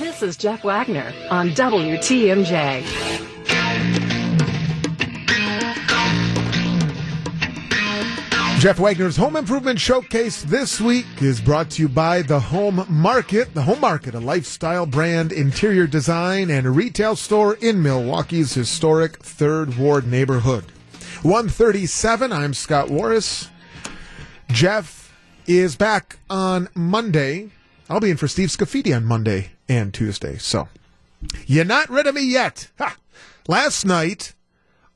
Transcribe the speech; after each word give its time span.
This 0.00 0.22
is 0.22 0.38
Jeff 0.38 0.64
Wagner 0.64 1.12
on 1.28 1.50
WTMJ. 1.50 2.82
Jeff 8.60 8.78
Wagner's 8.78 9.18
Home 9.18 9.36
Improvement 9.36 9.78
Showcase 9.78 10.42
this 10.44 10.80
week 10.80 11.04
is 11.20 11.42
brought 11.42 11.68
to 11.72 11.82
you 11.82 11.88
by 11.90 12.22
The 12.22 12.40
Home 12.40 12.86
Market. 12.88 13.52
The 13.52 13.60
Home 13.60 13.82
Market, 13.82 14.14
a 14.14 14.20
lifestyle 14.20 14.86
brand, 14.86 15.32
interior 15.32 15.86
design, 15.86 16.48
and 16.48 16.74
retail 16.74 17.14
store 17.14 17.56
in 17.56 17.82
Milwaukee's 17.82 18.54
historic 18.54 19.18
Third 19.18 19.76
Ward 19.76 20.06
neighborhood. 20.06 20.64
137, 21.24 22.32
I'm 22.32 22.54
Scott 22.54 22.88
Warras. 22.88 23.50
Jeff 24.48 25.14
is 25.46 25.76
back 25.76 26.20
on 26.30 26.70
Monday. 26.74 27.50
I'll 27.90 28.00
be 28.00 28.08
in 28.08 28.16
for 28.16 28.28
Steve 28.28 28.48
Scafidi 28.48 28.96
on 28.96 29.04
Monday 29.04 29.50
and 29.70 29.94
Tuesday. 29.94 30.36
So, 30.36 30.68
you're 31.46 31.64
not 31.64 31.88
rid 31.88 32.06
of 32.06 32.14
me 32.16 32.22
yet. 32.22 32.68
Ha! 32.78 32.96
Last 33.46 33.86
night, 33.86 34.34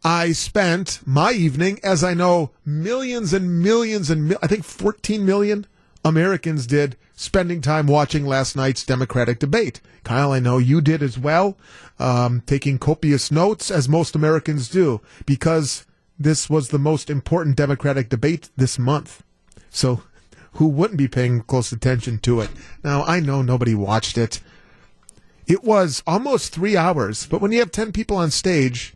I 0.02 0.32
spent 0.32 1.00
my 1.06 1.30
evening, 1.32 1.78
as 1.82 2.02
I 2.02 2.12
know 2.12 2.50
millions 2.66 3.32
and 3.32 3.62
millions 3.62 4.10
and 4.10 4.28
mil- 4.28 4.38
I 4.42 4.48
think 4.48 4.64
14 4.64 5.24
million 5.24 5.66
Americans 6.04 6.66
did, 6.66 6.96
spending 7.14 7.60
time 7.60 7.86
watching 7.86 8.26
last 8.26 8.56
night's 8.56 8.84
Democratic 8.84 9.38
debate. 9.38 9.80
Kyle, 10.02 10.32
I 10.32 10.40
know 10.40 10.58
you 10.58 10.80
did 10.80 11.02
as 11.02 11.16
well, 11.16 11.56
um, 11.98 12.42
taking 12.46 12.78
copious 12.78 13.30
notes, 13.30 13.70
as 13.70 13.88
most 13.88 14.16
Americans 14.16 14.68
do, 14.68 15.00
because 15.24 15.86
this 16.18 16.50
was 16.50 16.68
the 16.68 16.78
most 16.78 17.08
important 17.08 17.56
Democratic 17.56 18.08
debate 18.08 18.50
this 18.56 18.78
month. 18.78 19.22
So, 19.70 20.02
who 20.54 20.66
wouldn't 20.66 20.98
be 20.98 21.08
paying 21.08 21.42
close 21.42 21.72
attention 21.72 22.18
to 22.18 22.40
it? 22.40 22.50
Now, 22.82 23.04
I 23.04 23.20
know 23.20 23.40
nobody 23.40 23.74
watched 23.74 24.18
it. 24.18 24.40
It 25.46 25.62
was 25.62 26.02
almost 26.06 26.52
three 26.52 26.76
hours, 26.76 27.26
but 27.26 27.40
when 27.40 27.52
you 27.52 27.58
have 27.58 27.70
10 27.70 27.92
people 27.92 28.16
on 28.16 28.30
stage, 28.30 28.94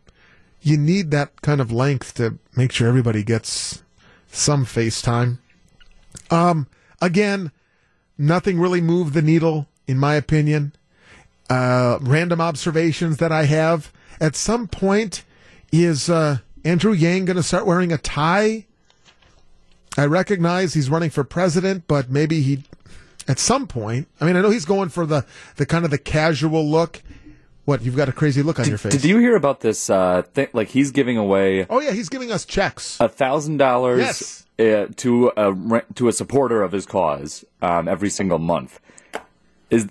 you 0.61 0.77
need 0.77 1.11
that 1.11 1.41
kind 1.41 1.61
of 1.61 1.71
length 1.71 2.15
to 2.15 2.37
make 2.55 2.71
sure 2.71 2.87
everybody 2.87 3.23
gets 3.23 3.83
some 4.31 4.65
FaceTime. 4.65 5.37
Um, 6.31 6.67
again, 7.01 7.51
nothing 8.17 8.59
really 8.59 8.81
moved 8.81 9.13
the 9.13 9.21
needle, 9.21 9.67
in 9.87 9.97
my 9.97 10.15
opinion. 10.15 10.73
Uh, 11.49 11.97
random 12.01 12.41
observations 12.41 13.17
that 13.17 13.31
I 13.31 13.45
have. 13.45 13.91
At 14.19 14.35
some 14.35 14.67
point, 14.67 15.23
is 15.71 16.09
uh, 16.09 16.39
Andrew 16.65 16.93
Yang 16.93 17.25
going 17.25 17.37
to 17.37 17.43
start 17.43 17.65
wearing 17.65 17.91
a 17.91 17.97
tie? 17.97 18.65
I 19.97 20.05
recognize 20.05 20.73
he's 20.73 20.89
running 20.89 21.09
for 21.09 21.23
president, 21.23 21.85
but 21.87 22.09
maybe 22.09 22.41
he, 22.41 22.63
at 23.29 23.37
some 23.37 23.67
point, 23.67 24.07
I 24.19 24.25
mean, 24.25 24.35
I 24.35 24.41
know 24.41 24.49
he's 24.49 24.65
going 24.65 24.89
for 24.89 25.05
the, 25.05 25.23
the 25.55 25.65
kind 25.65 25.85
of 25.85 25.91
the 25.91 25.99
casual 25.99 26.67
look. 26.67 27.01
What 27.65 27.83
you've 27.83 27.95
got 27.95 28.09
a 28.09 28.11
crazy 28.11 28.41
look 28.41 28.57
on 28.57 28.65
Did, 28.65 28.69
your 28.71 28.77
face? 28.79 28.91
did 28.93 29.05
you 29.05 29.19
hear 29.19 29.35
about 29.35 29.59
this? 29.59 29.91
Uh, 29.91 30.23
thing? 30.23 30.47
Like 30.53 30.69
he's 30.69 30.89
giving 30.89 31.17
away 31.17 31.67
oh 31.69 31.79
yeah, 31.79 31.91
he's 31.91 32.09
giving 32.09 32.31
us 32.31 32.43
checks. 32.43 32.97
a 32.99 33.07
thousand 33.07 33.57
dollars 33.57 34.47
uh, 34.57 34.87
to 34.95 35.31
a 35.37 35.83
to 35.93 36.07
a 36.07 36.11
supporter 36.11 36.63
of 36.63 36.71
his 36.71 36.87
cause 36.87 37.45
um, 37.61 37.87
every 37.87 38.09
single 38.09 38.39
month. 38.39 38.79
Is 39.69 39.87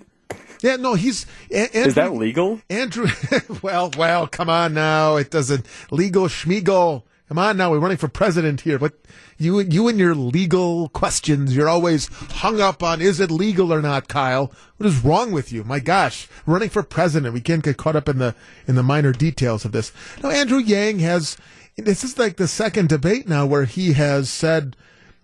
Yeah, 0.61 0.75
no, 0.75 0.95
he's 0.95 1.25
Andrew, 1.49 1.81
is 1.81 1.95
that 1.95 2.11
legal? 2.11 2.59
Andrew, 2.69 3.07
well, 3.61 3.91
well, 3.97 4.27
come 4.27 4.49
on 4.49 4.73
now. 4.73 5.15
It 5.15 5.31
doesn't 5.31 5.65
legal 5.89 6.25
schmiegel. 6.25 7.03
Come 7.29 7.37
on 7.37 7.57
now. 7.57 7.69
We're 7.69 7.77
running 7.77 7.97
for 7.97 8.07
president 8.07 8.61
here, 8.61 8.79
but 8.79 8.93
you, 9.37 9.59
you 9.59 9.87
and 9.87 9.99
your 9.99 10.15
legal 10.15 10.89
questions, 10.89 11.55
you're 11.55 11.69
always 11.69 12.07
hung 12.07 12.59
up 12.59 12.81
on 12.81 13.01
is 13.01 13.19
it 13.19 13.29
legal 13.29 13.71
or 13.71 13.83
not, 13.83 14.07
Kyle? 14.07 14.51
What 14.77 14.87
is 14.87 15.03
wrong 15.03 15.31
with 15.31 15.51
you? 15.51 15.63
My 15.63 15.79
gosh, 15.79 16.27
running 16.47 16.69
for 16.69 16.81
president. 16.81 17.35
We 17.35 17.41
can't 17.41 17.63
get 17.63 17.77
caught 17.77 17.95
up 17.95 18.09
in 18.09 18.17
the, 18.17 18.33
in 18.67 18.73
the 18.73 18.81
minor 18.81 19.11
details 19.11 19.63
of 19.63 19.73
this. 19.73 19.91
Now, 20.23 20.31
Andrew 20.31 20.57
Yang 20.57 20.99
has, 20.99 21.37
this 21.77 22.03
is 22.03 22.17
like 22.17 22.37
the 22.37 22.47
second 22.47 22.89
debate 22.89 23.29
now 23.29 23.45
where 23.45 23.65
he 23.65 23.93
has 23.93 24.31
said 24.31 24.75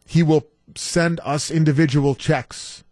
he 0.05 0.21
will 0.21 0.45
send 0.75 1.19
us 1.23 1.49
individual 1.49 2.13
checks 2.13 2.83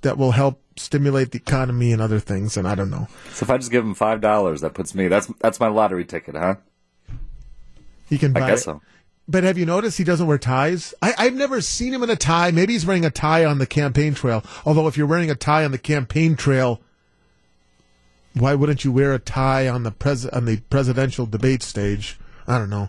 that 0.00 0.18
will 0.18 0.32
help 0.32 0.60
stimulate 0.76 1.30
the 1.30 1.38
economy 1.38 1.92
and 1.92 2.02
other 2.02 2.18
things. 2.18 2.56
And 2.56 2.66
I 2.66 2.74
don't 2.74 2.90
know. 2.90 3.06
So 3.30 3.44
if 3.44 3.50
I 3.50 3.58
just 3.58 3.70
give 3.70 3.84
him 3.84 3.94
five 3.94 4.20
dollars, 4.20 4.62
that 4.62 4.74
puts 4.74 4.96
me. 4.96 5.06
That's 5.06 5.28
that's 5.38 5.60
my 5.60 5.68
lottery 5.68 6.04
ticket, 6.04 6.34
huh? 6.34 6.56
He 8.08 8.18
can 8.18 8.32
buy 8.32 8.42
I 8.42 8.48
guess 8.50 8.60
it. 8.60 8.64
so. 8.64 8.82
But 9.30 9.44
have 9.44 9.58
you 9.58 9.66
noticed 9.66 9.98
he 9.98 10.04
doesn't 10.04 10.26
wear 10.26 10.38
ties? 10.38 10.94
I, 11.02 11.12
I've 11.18 11.34
never 11.34 11.60
seen 11.60 11.92
him 11.92 12.02
in 12.02 12.08
a 12.08 12.16
tie. 12.16 12.50
Maybe 12.50 12.72
he's 12.72 12.86
wearing 12.86 13.04
a 13.04 13.10
tie 13.10 13.44
on 13.44 13.58
the 13.58 13.66
campaign 13.66 14.14
trail. 14.14 14.42
Although 14.64 14.88
if 14.88 14.96
you're 14.96 15.06
wearing 15.06 15.30
a 15.30 15.34
tie 15.34 15.64
on 15.64 15.70
the 15.70 15.78
campaign 15.78 16.34
trail, 16.34 16.80
why 18.32 18.54
wouldn't 18.54 18.84
you 18.84 18.92
wear 18.92 19.12
a 19.12 19.18
tie 19.18 19.68
on 19.68 19.82
the 19.82 19.90
pres 19.90 20.24
on 20.26 20.46
the 20.46 20.58
presidential 20.70 21.26
debate 21.26 21.62
stage? 21.62 22.18
I 22.46 22.58
don't 22.58 22.70
know. 22.70 22.88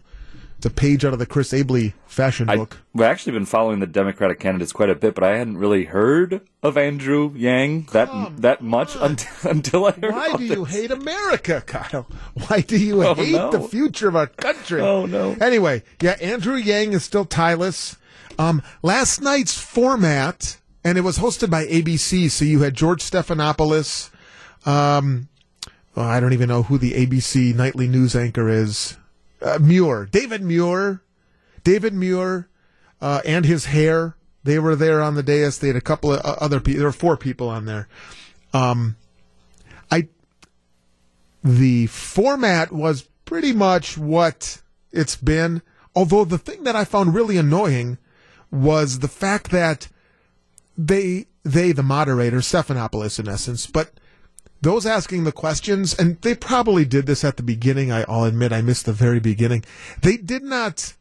It's 0.59 0.66
a 0.66 0.70
page 0.70 1.06
out 1.06 1.14
of 1.14 1.20
the 1.20 1.25
Chris 1.25 1.53
Abele 1.53 1.94
fashion 2.06 2.50
I, 2.50 2.58
book. 2.58 2.80
we've 2.94 3.06
actually 3.06 3.31
been 3.31 3.46
following 3.46 3.80
the 3.80 3.88
Democratic 3.88 4.42
candidates 4.42 4.74
quite 4.74 4.90
a 4.90 4.96
bit, 4.96 5.16
but 5.16 5.24
I 5.24 5.38
hadn't 5.38 5.56
really 5.56 5.86
heard 5.86 6.42
of 6.62 6.78
Andrew 6.78 7.31
Yang 7.34 7.84
that 7.94 8.09
that 8.42 8.62
much 8.62 8.94
until, 9.00 9.30
until 9.50 9.86
I 9.86 9.92
heard 9.92 10.12
Why 10.12 10.36
do 10.36 10.44
you 10.44 10.66
hate 10.66 10.92
America, 10.92 11.64
Kyle? 11.66 12.08
Why 12.47 12.59
do 12.59 12.78
you 12.78 13.02
Oh, 13.06 13.14
hate 13.14 13.31
no. 13.31 13.52
the 13.52 13.62
future 13.62 14.09
of 14.09 14.18
our 14.18 14.28
country? 14.28 14.81
Oh, 14.81 15.06
no. 15.06 15.31
Anyway, 15.40 15.81
yeah, 16.02 16.18
Andrew 16.20 16.56
Yang 16.58 16.91
is 16.91 17.06
still 17.06 17.24
tieless. 17.24 17.96
Um, 18.38 18.62
last 18.84 19.22
night's 19.22 19.58
format, 19.58 20.58
and 20.84 20.97
it 20.97 21.06
was 21.06 21.20
hosted 21.20 21.50
by 21.50 21.68
ABC, 21.68 22.30
so 22.30 22.44
you 22.44 22.59
had 22.64 22.74
George 22.74 23.02
Stephanopoulos. 23.02 24.09
Um, 24.66 25.30
well, 25.96 26.06
I 26.06 26.20
don't 26.20 26.34
even 26.34 26.50
know 26.50 26.64
who 26.64 26.78
the 26.78 26.96
ABC 27.08 27.56
nightly 27.56 27.88
news 27.88 28.14
anchor 28.14 28.50
is. 28.50 28.97
Uh, 29.41 29.57
Muir, 29.59 30.05
David 30.05 30.41
Muir, 30.41 31.01
David 31.63 31.94
Muir, 31.94 32.50
uh, 33.01 33.22
and 33.25 33.45
his 33.45 33.66
hair. 33.66 34.16
They 34.44 34.59
were 34.59 34.75
there 34.75 35.01
on 35.01 35.16
the 35.16 35.23
dais. 35.23 35.59
They 35.59 35.67
had 35.67 35.75
a 35.75 35.81
couple 35.81 36.13
of 36.13 36.25
uh, 36.25 36.35
other 36.39 36.59
people. 36.59 36.79
There 36.79 36.88
were 36.88 36.94
four 36.94 37.17
people 37.17 37.49
on 37.49 37.66
there. 37.66 37.88
Um, 38.53 38.95
I 39.91 40.07
the 41.44 41.88
format 41.88 42.72
was 42.72 43.03
pretty 43.25 43.53
much 43.53 43.97
what 43.97 44.61
it's 44.91 45.16
been. 45.16 45.61
Although 45.95 46.25
the 46.25 46.38
thing 46.38 46.63
that 46.63 46.75
I 46.75 46.83
found 46.83 47.13
really 47.13 47.38
annoying 47.38 47.97
was 48.51 48.99
the 48.99 49.07
fact 49.07 49.51
that 49.51 49.88
they 50.78 51.28
they 51.44 51.72
the 51.72 51.83
moderator 51.83 52.38
Stephanopoulos 52.38 53.19
in 53.19 53.28
essence, 53.28 53.67
but 53.67 53.91
those 54.62 54.86
asking 54.86 55.24
the 55.24 55.31
questions, 55.31 55.97
and 55.97 56.20
they 56.22 56.36
probably 56.36 56.86
did 56.86 57.06
this 57.06 57.24
at 57.24 57.38
the 57.38 57.44
beginning. 57.44 57.92
I, 57.92 58.03
I'll 58.08 58.25
admit 58.25 58.52
I 58.52 58.62
missed 58.62 58.86
the 58.86 58.94
very 58.94 59.20
beginning. 59.20 59.64
They 60.02 60.18
did 60.18 60.44
not 60.44 60.96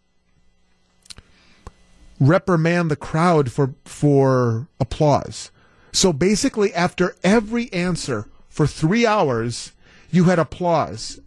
reprimand 2.21 2.91
the 2.91 2.97
crowd 2.97 3.51
for 3.51 3.75
for 3.85 4.69
applause. 4.81 5.51
So 5.93 6.13
basically, 6.13 6.73
after 6.75 7.17
every 7.25 7.73
answer 7.73 8.29
for 8.49 8.67
three 8.67 9.07
hours, 9.07 9.73
you 10.11 10.25
had 10.25 10.39
applause. 10.39 11.21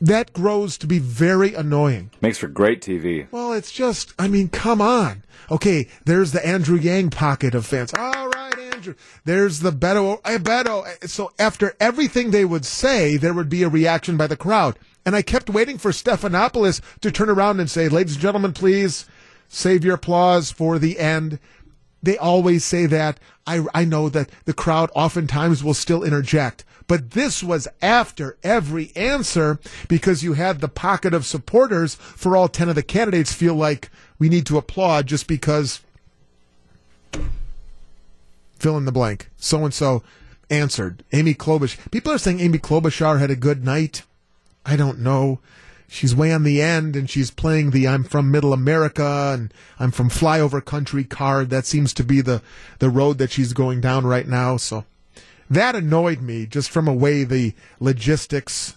That 0.00 0.32
grows 0.32 0.78
to 0.78 0.86
be 0.86 0.98
very 0.98 1.54
annoying. 1.54 2.10
Makes 2.20 2.38
for 2.38 2.46
great 2.48 2.80
TV. 2.80 3.26
Well, 3.32 3.52
it's 3.52 3.72
just, 3.72 4.14
I 4.18 4.28
mean, 4.28 4.48
come 4.48 4.80
on. 4.80 5.24
Okay, 5.50 5.88
there's 6.04 6.30
the 6.32 6.46
Andrew 6.46 6.78
Yang 6.78 7.10
pocket 7.10 7.54
of 7.54 7.66
fans. 7.66 7.92
All 7.94 8.28
right, 8.28 8.37
There's 9.24 9.60
the 9.60 9.72
Beto. 9.72 10.20
eh, 10.24 10.38
Beto. 10.38 11.08
So 11.08 11.32
after 11.38 11.74
everything 11.80 12.30
they 12.30 12.44
would 12.44 12.64
say, 12.64 13.16
there 13.16 13.34
would 13.34 13.48
be 13.48 13.62
a 13.62 13.68
reaction 13.68 14.16
by 14.16 14.26
the 14.26 14.36
crowd. 14.36 14.78
And 15.04 15.16
I 15.16 15.22
kept 15.22 15.48
waiting 15.50 15.78
for 15.78 15.90
Stephanopoulos 15.90 16.80
to 17.00 17.10
turn 17.10 17.30
around 17.30 17.60
and 17.60 17.70
say, 17.70 17.88
ladies 17.88 18.14
and 18.14 18.22
gentlemen, 18.22 18.52
please 18.52 19.06
save 19.48 19.84
your 19.84 19.94
applause 19.94 20.50
for 20.50 20.78
the 20.78 20.98
end. 20.98 21.38
They 22.02 22.18
always 22.18 22.64
say 22.64 22.86
that. 22.86 23.18
I, 23.46 23.64
I 23.74 23.84
know 23.84 24.08
that 24.10 24.30
the 24.44 24.52
crowd 24.52 24.90
oftentimes 24.94 25.64
will 25.64 25.74
still 25.74 26.04
interject. 26.04 26.64
But 26.86 27.10
this 27.10 27.42
was 27.42 27.68
after 27.82 28.38
every 28.42 28.92
answer 28.96 29.58
because 29.88 30.22
you 30.22 30.34
had 30.34 30.60
the 30.60 30.68
pocket 30.68 31.12
of 31.12 31.26
supporters 31.26 31.94
for 31.94 32.36
all 32.36 32.48
10 32.48 32.68
of 32.68 32.74
the 32.74 32.82
candidates 32.82 33.32
feel 33.32 33.54
like 33.54 33.90
we 34.18 34.28
need 34.28 34.46
to 34.46 34.58
applaud 34.58 35.06
just 35.06 35.26
because 35.26 35.80
fill 38.58 38.76
in 38.76 38.84
the 38.84 38.92
blank. 38.92 39.30
So 39.36 39.64
and 39.64 39.74
so 39.74 40.02
answered. 40.50 41.04
Amy 41.12 41.34
Klobuchar. 41.34 41.90
People 41.90 42.12
are 42.12 42.18
saying 42.18 42.40
Amy 42.40 42.58
Klobuchar 42.58 43.18
had 43.18 43.30
a 43.30 43.36
good 43.36 43.64
night. 43.64 44.02
I 44.64 44.76
don't 44.76 44.98
know. 44.98 45.40
She's 45.90 46.14
way 46.14 46.32
on 46.32 46.42
the 46.42 46.60
end 46.60 46.96
and 46.96 47.08
she's 47.08 47.30
playing 47.30 47.70
the 47.70 47.88
I'm 47.88 48.04
from 48.04 48.30
middle 48.30 48.52
America 48.52 49.30
and 49.32 49.52
I'm 49.78 49.90
from 49.90 50.10
flyover 50.10 50.62
country 50.62 51.02
card. 51.02 51.48
That 51.48 51.64
seems 51.64 51.94
to 51.94 52.04
be 52.04 52.20
the, 52.20 52.42
the 52.78 52.90
road 52.90 53.16
that 53.18 53.30
she's 53.30 53.54
going 53.54 53.80
down 53.80 54.04
right 54.04 54.28
now. 54.28 54.58
So 54.58 54.84
that 55.48 55.74
annoyed 55.74 56.20
me 56.20 56.44
just 56.44 56.70
from 56.70 56.86
a 56.88 56.92
way 56.92 57.24
the 57.24 57.54
logistics, 57.80 58.76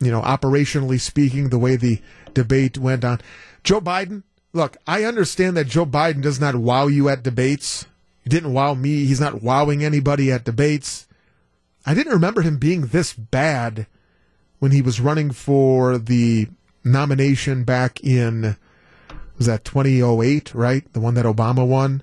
you 0.00 0.10
know, 0.10 0.20
operationally 0.22 1.00
speaking, 1.00 1.50
the 1.50 1.58
way 1.58 1.76
the 1.76 2.02
debate 2.34 2.78
went 2.78 3.04
on. 3.04 3.20
Joe 3.62 3.80
Biden, 3.80 4.24
look, 4.52 4.76
I 4.88 5.04
understand 5.04 5.56
that 5.56 5.68
Joe 5.68 5.86
Biden 5.86 6.20
does 6.20 6.40
not 6.40 6.56
wow 6.56 6.88
you 6.88 7.08
at 7.08 7.22
debates. 7.22 7.86
Didn't 8.28 8.52
wow 8.52 8.74
me. 8.74 9.04
He's 9.04 9.20
not 9.20 9.42
wowing 9.42 9.82
anybody 9.82 10.30
at 10.30 10.44
debates. 10.44 11.06
I 11.86 11.94
didn't 11.94 12.12
remember 12.12 12.42
him 12.42 12.58
being 12.58 12.86
this 12.86 13.12
bad 13.12 13.86
when 14.58 14.72
he 14.72 14.82
was 14.82 15.00
running 15.00 15.30
for 15.30 15.98
the 15.98 16.48
nomination 16.84 17.64
back 17.64 18.02
in 18.02 18.56
was 19.36 19.46
that 19.46 19.64
2008, 19.64 20.54
right? 20.54 20.92
The 20.92 21.00
one 21.00 21.14
that 21.14 21.24
Obama 21.24 21.66
won. 21.66 22.02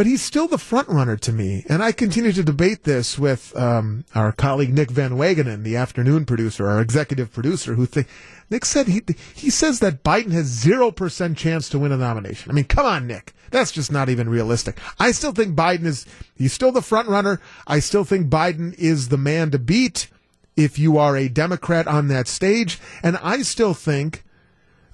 But 0.00 0.06
he's 0.06 0.22
still 0.22 0.48
the 0.48 0.56
front 0.56 0.88
runner 0.88 1.18
to 1.18 1.30
me, 1.30 1.62
and 1.68 1.82
I 1.82 1.92
continue 1.92 2.32
to 2.32 2.42
debate 2.42 2.84
this 2.84 3.18
with 3.18 3.54
um, 3.54 4.06
our 4.14 4.32
colleague 4.32 4.72
Nick 4.72 4.90
Van 4.90 5.10
Wagenen, 5.18 5.62
the 5.62 5.76
afternoon 5.76 6.24
producer, 6.24 6.66
our 6.66 6.80
executive 6.80 7.30
producer, 7.30 7.74
who 7.74 7.84
think 7.84 8.06
Nick 8.48 8.64
said 8.64 8.88
he 8.88 9.02
he 9.34 9.50
says 9.50 9.80
that 9.80 10.02
Biden 10.02 10.32
has 10.32 10.46
zero 10.46 10.90
percent 10.90 11.36
chance 11.36 11.68
to 11.68 11.78
win 11.78 11.92
a 11.92 11.98
nomination. 11.98 12.50
I 12.50 12.54
mean, 12.54 12.64
come 12.64 12.86
on, 12.86 13.06
Nick, 13.06 13.34
that's 13.50 13.72
just 13.72 13.92
not 13.92 14.08
even 14.08 14.30
realistic. 14.30 14.78
I 14.98 15.12
still 15.12 15.32
think 15.32 15.54
Biden 15.54 15.84
is 15.84 16.06
he's 16.34 16.54
still 16.54 16.72
the 16.72 16.80
front 16.80 17.10
runner. 17.10 17.38
I 17.66 17.80
still 17.80 18.04
think 18.04 18.30
Biden 18.30 18.72
is 18.78 19.10
the 19.10 19.18
man 19.18 19.50
to 19.50 19.58
beat 19.58 20.08
if 20.56 20.78
you 20.78 20.96
are 20.96 21.14
a 21.14 21.28
Democrat 21.28 21.86
on 21.86 22.08
that 22.08 22.26
stage, 22.26 22.80
and 23.02 23.18
I 23.18 23.42
still 23.42 23.74
think 23.74 24.24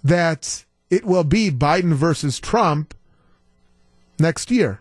that 0.03 0.65
it 0.91 1.05
will 1.05 1.23
be 1.23 1.53
Biden 1.53 1.93
versus 1.93 2.41
Trump 2.41 2.93
next 4.19 4.51
year 4.51 4.81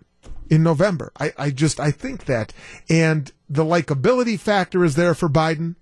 in 0.50 0.64
November. 0.64 1.12
I, 1.20 1.34
I 1.38 1.50
just 1.50 1.80
I 1.80 1.92
think 1.92 2.26
that, 2.26 2.54
and 2.90 3.32
the 3.50 3.64
likability 3.64 4.40
factor 4.40 4.84
is 4.84 4.96
there 4.96 5.14
for 5.14 5.30
Biden. 5.30 5.76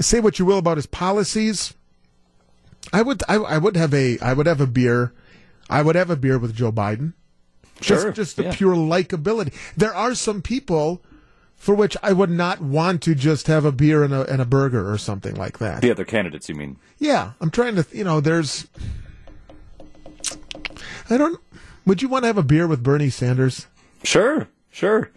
Say 0.00 0.20
what 0.20 0.38
you 0.38 0.44
will 0.44 0.58
about 0.58 0.76
his 0.76 0.86
policies. 0.86 1.74
I 2.92 3.02
would 3.02 3.22
I, 3.28 3.36
I 3.36 3.58
would 3.58 3.76
have 3.76 3.92
a 3.92 4.18
I 4.20 4.32
would 4.32 4.46
have 4.46 4.60
a 4.60 4.66
beer. 4.66 5.12
I 5.68 5.82
would 5.82 5.96
have 5.96 6.10
a 6.10 6.16
beer 6.16 6.38
with 6.38 6.54
Joe 6.54 6.72
Biden. 6.72 7.12
Just 7.80 8.02
Sure, 8.02 8.12
just 8.12 8.36
the 8.36 8.44
yeah. 8.44 8.54
pure 8.54 8.74
likability. 8.74 9.52
There 9.76 9.94
are 9.94 10.14
some 10.14 10.42
people 10.42 11.02
for 11.58 11.74
which 11.74 11.96
I 12.02 12.12
would 12.12 12.30
not 12.30 12.60
want 12.60 13.02
to 13.02 13.14
just 13.14 13.48
have 13.48 13.64
a 13.64 13.72
beer 13.72 14.04
and 14.04 14.14
a 14.14 14.22
and 14.32 14.40
a 14.40 14.44
burger 14.44 14.90
or 14.90 14.96
something 14.96 15.34
like 15.34 15.58
that. 15.58 15.82
The 15.82 15.90
other 15.90 16.04
candidates, 16.04 16.48
you 16.48 16.54
mean? 16.54 16.78
Yeah, 16.98 17.32
I'm 17.40 17.50
trying 17.50 17.74
to, 17.76 17.86
you 17.92 18.04
know, 18.04 18.20
there's. 18.20 18.68
I 21.10 21.16
don't. 21.16 21.40
Would 21.88 22.02
you 22.02 22.08
want 22.08 22.24
to 22.24 22.26
have 22.26 22.36
a 22.36 22.42
beer 22.42 22.66
with 22.66 22.82
Bernie 22.82 23.08
Sanders? 23.08 23.66
Sure, 24.04 24.46
sure. 24.70 25.10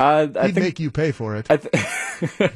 Uh, 0.00 0.26
I 0.34 0.46
He'd 0.46 0.54
think 0.54 0.56
make 0.56 0.80
you 0.80 0.90
pay 0.90 1.12
for 1.12 1.36
it. 1.36 1.46
I 1.48 1.58
th- 1.58 2.52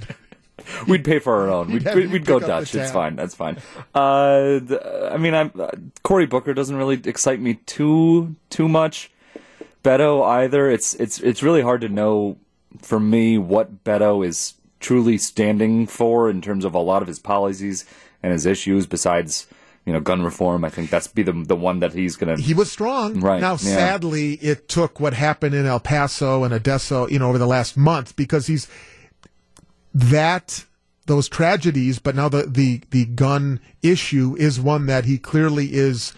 we'd 0.88 1.04
pay 1.04 1.20
for 1.20 1.42
our 1.42 1.48
own. 1.48 1.70
We'd, 1.70 1.84
we'd, 1.84 2.10
we'd 2.10 2.24
go 2.24 2.40
pick 2.40 2.48
up 2.48 2.64
the 2.64 2.64
Dutch. 2.64 2.74
It's 2.74 2.90
fine. 2.90 3.14
That's 3.14 3.36
fine. 3.36 3.58
Uh, 3.94 4.58
I 5.12 5.16
mean, 5.16 5.32
I'm 5.32 5.52
uh, 5.56 5.70
Cory 6.02 6.26
Booker 6.26 6.54
doesn't 6.54 6.74
really 6.74 7.00
excite 7.04 7.38
me 7.40 7.54
too 7.54 8.34
too 8.50 8.66
much. 8.68 9.12
Beto 9.84 10.26
either. 10.26 10.68
It's 10.68 10.94
it's 10.94 11.20
it's 11.20 11.44
really 11.44 11.62
hard 11.62 11.82
to 11.82 11.88
know 11.88 12.38
for 12.80 12.98
me 12.98 13.38
what 13.38 13.84
Beto 13.84 14.26
is 14.26 14.54
truly 14.80 15.18
standing 15.18 15.86
for 15.86 16.28
in 16.28 16.42
terms 16.42 16.64
of 16.64 16.74
a 16.74 16.80
lot 16.80 17.00
of 17.00 17.06
his 17.06 17.20
policies 17.20 17.84
and 18.24 18.32
his 18.32 18.44
issues. 18.44 18.88
Besides, 18.88 19.46
you 19.84 19.92
know, 19.92 20.00
gun 20.00 20.22
reform. 20.22 20.64
I 20.64 20.70
think 20.70 20.90
that's 20.90 21.06
be 21.08 21.22
the 21.22 21.32
the 21.32 21.56
one 21.56 21.80
that 21.80 21.92
he's 21.92 22.16
gonna. 22.16 22.36
he 22.38 22.54
was 22.54 22.70
strong. 22.70 23.20
Right, 23.20 23.40
Now, 23.40 23.52
yeah. 23.52 23.56
sadly, 23.56 24.34
it 24.34 24.68
took 24.68 25.00
what 25.00 25.14
happened 25.14 25.54
in 25.54 25.66
El 25.66 25.80
Paso 25.80 26.44
and 26.44 26.54
Odessa, 26.54 27.06
you 27.10 27.18
know, 27.18 27.28
over 27.28 27.38
the 27.38 27.46
last 27.46 27.76
month 27.76 28.14
because 28.16 28.46
he's 28.46 28.68
that 29.94 30.64
those 31.06 31.28
tragedies, 31.28 31.98
but 31.98 32.14
now 32.14 32.28
the 32.28 32.44
the 32.44 32.82
the 32.90 33.04
gun 33.06 33.60
issue 33.82 34.36
is 34.38 34.60
one 34.60 34.86
that 34.86 35.04
he 35.04 35.18
clearly 35.18 35.74
is. 35.74 36.12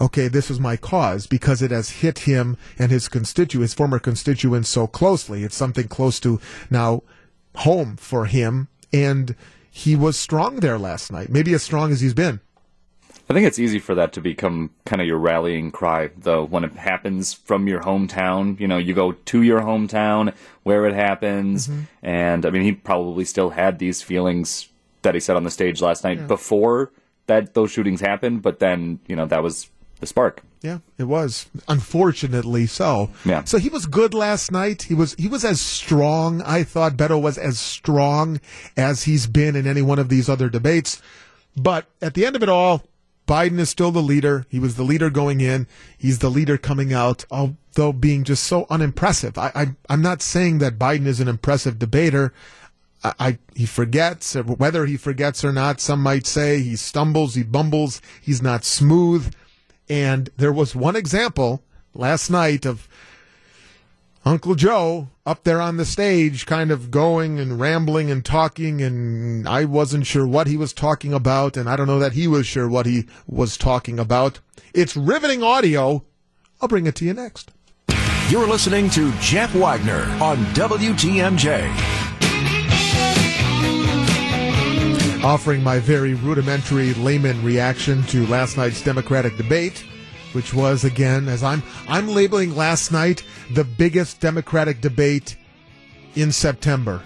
Okay, 0.00 0.28
this 0.28 0.50
is 0.50 0.58
my 0.58 0.78
cause 0.78 1.26
because 1.26 1.60
it 1.60 1.70
has 1.70 1.90
hit 1.90 2.20
him 2.20 2.56
and 2.78 2.90
his 2.90 3.06
constituents, 3.06 3.74
former 3.74 3.98
constituents, 3.98 4.70
so 4.70 4.86
closely. 4.86 5.44
It's 5.44 5.54
something 5.56 5.88
close 5.88 6.18
to 6.20 6.40
now 6.70 7.02
home 7.56 7.96
for 7.96 8.24
him, 8.24 8.68
and 8.94 9.36
he 9.70 9.96
was 9.96 10.18
strong 10.18 10.56
there 10.60 10.78
last 10.78 11.12
night. 11.12 11.28
Maybe 11.28 11.52
as 11.52 11.62
strong 11.62 11.92
as 11.92 12.00
he's 12.00 12.14
been. 12.14 12.40
I 13.30 13.32
think 13.32 13.46
it's 13.46 13.60
easy 13.60 13.78
for 13.78 13.94
that 13.94 14.12
to 14.14 14.20
become 14.20 14.70
kind 14.84 15.00
of 15.00 15.06
your 15.06 15.18
rallying 15.18 15.70
cry, 15.70 16.10
though, 16.18 16.42
when 16.42 16.64
it 16.64 16.72
happens 16.72 17.32
from 17.32 17.68
your 17.68 17.80
hometown. 17.80 18.58
You 18.58 18.66
know, 18.66 18.76
you 18.76 18.92
go 18.92 19.12
to 19.12 19.42
your 19.42 19.60
hometown 19.60 20.34
where 20.64 20.84
it 20.86 20.94
happens, 20.94 21.68
mm-hmm. 21.68 21.82
and 22.02 22.44
I 22.44 22.50
mean, 22.50 22.62
he 22.62 22.72
probably 22.72 23.24
still 23.24 23.50
had 23.50 23.78
these 23.78 24.02
feelings 24.02 24.68
that 25.02 25.14
he 25.14 25.20
said 25.20 25.36
on 25.36 25.44
the 25.44 25.50
stage 25.50 25.80
last 25.80 26.02
night 26.02 26.26
before 26.26 26.90
that 27.26 27.54
those 27.54 27.70
shootings 27.70 28.00
happened, 28.00 28.42
but 28.42 28.58
then 28.58 28.98
you 29.06 29.14
know 29.14 29.26
that 29.26 29.44
was 29.44 29.70
the 30.00 30.06
spark. 30.08 30.42
Yeah, 30.60 30.78
it 30.98 31.04
was. 31.04 31.46
Unfortunately 31.68 32.66
so. 32.66 33.10
Yeah. 33.24 33.44
So 33.44 33.58
he 33.58 33.68
was 33.68 33.86
good 33.86 34.12
last 34.12 34.50
night. 34.50 34.82
He 34.82 34.94
was 34.94 35.14
he 35.14 35.28
was 35.28 35.44
as 35.44 35.60
strong. 35.60 36.42
I 36.42 36.64
thought 36.64 36.96
Beto 36.96 37.22
was 37.22 37.38
as 37.38 37.60
strong 37.60 38.40
as 38.76 39.04
he's 39.04 39.28
been 39.28 39.54
in 39.54 39.68
any 39.68 39.82
one 39.82 40.00
of 40.00 40.08
these 40.08 40.28
other 40.28 40.48
debates. 40.48 41.00
But 41.56 41.86
at 42.02 42.14
the 42.14 42.26
end 42.26 42.36
of 42.36 42.42
it 42.42 42.48
all, 42.48 42.82
Biden 43.30 43.60
is 43.60 43.70
still 43.70 43.92
the 43.92 44.02
leader. 44.02 44.44
He 44.48 44.58
was 44.58 44.74
the 44.74 44.82
leader 44.82 45.08
going 45.08 45.40
in. 45.40 45.68
He's 45.96 46.18
the 46.18 46.28
leader 46.28 46.58
coming 46.58 46.92
out, 46.92 47.24
although 47.30 47.92
being 47.92 48.24
just 48.24 48.42
so 48.42 48.66
unimpressive. 48.68 49.38
I, 49.38 49.52
I 49.54 49.66
I'm 49.88 50.02
not 50.02 50.20
saying 50.20 50.58
that 50.58 50.80
Biden 50.80 51.06
is 51.06 51.20
an 51.20 51.28
impressive 51.28 51.78
debater. 51.78 52.32
I, 53.04 53.14
I 53.20 53.38
he 53.54 53.66
forgets, 53.66 54.34
uh, 54.34 54.42
whether 54.42 54.84
he 54.84 54.96
forgets 54.96 55.44
or 55.44 55.52
not. 55.52 55.80
Some 55.80 56.02
might 56.02 56.26
say 56.26 56.60
he 56.60 56.74
stumbles, 56.74 57.36
he 57.36 57.44
bumbles, 57.44 58.02
he's 58.20 58.42
not 58.42 58.64
smooth. 58.64 59.32
And 59.88 60.30
there 60.36 60.52
was 60.52 60.74
one 60.74 60.96
example 60.96 61.62
last 61.94 62.30
night 62.30 62.66
of 62.66 62.88
Uncle 64.24 64.54
Joe 64.54 65.08
up 65.24 65.44
there 65.44 65.60
on 65.60 65.78
the 65.78 65.84
stage, 65.84 66.44
kind 66.44 66.70
of 66.70 66.90
going 66.90 67.38
and 67.38 67.58
rambling 67.58 68.10
and 68.10 68.24
talking, 68.24 68.82
and 68.82 69.48
I 69.48 69.64
wasn't 69.64 70.06
sure 70.06 70.26
what 70.26 70.46
he 70.46 70.56
was 70.56 70.72
talking 70.72 71.14
about, 71.14 71.56
and 71.56 71.68
I 71.68 71.76
don't 71.76 71.86
know 71.86 71.98
that 71.98 72.12
he 72.12 72.26
was 72.28 72.46
sure 72.46 72.68
what 72.68 72.86
he 72.86 73.06
was 73.26 73.56
talking 73.56 73.98
about. 73.98 74.40
It's 74.74 74.96
riveting 74.96 75.42
audio. 75.42 76.04
I'll 76.60 76.68
bring 76.68 76.86
it 76.86 76.94
to 76.96 77.04
you 77.04 77.14
next. 77.14 77.50
You're 78.28 78.46
listening 78.46 78.90
to 78.90 79.10
Jeff 79.20 79.54
Wagner 79.54 80.02
on 80.22 80.36
WTMJ. 80.54 82.00
offering 85.22 85.62
my 85.62 85.78
very 85.78 86.14
rudimentary 86.14 86.94
layman 86.94 87.42
reaction 87.44 88.02
to 88.04 88.26
last 88.28 88.56
night's 88.56 88.82
Democratic 88.82 89.36
debate, 89.36 89.84
which 90.32 90.54
was 90.54 90.84
again, 90.84 91.28
as 91.28 91.42
I'm 91.42 91.62
I'm 91.88 92.08
labeling 92.08 92.54
last 92.54 92.92
night 92.92 93.22
the 93.52 93.64
biggest 93.64 94.20
Democratic 94.20 94.80
debate 94.80 95.36
in 96.14 96.32
September. 96.32 97.02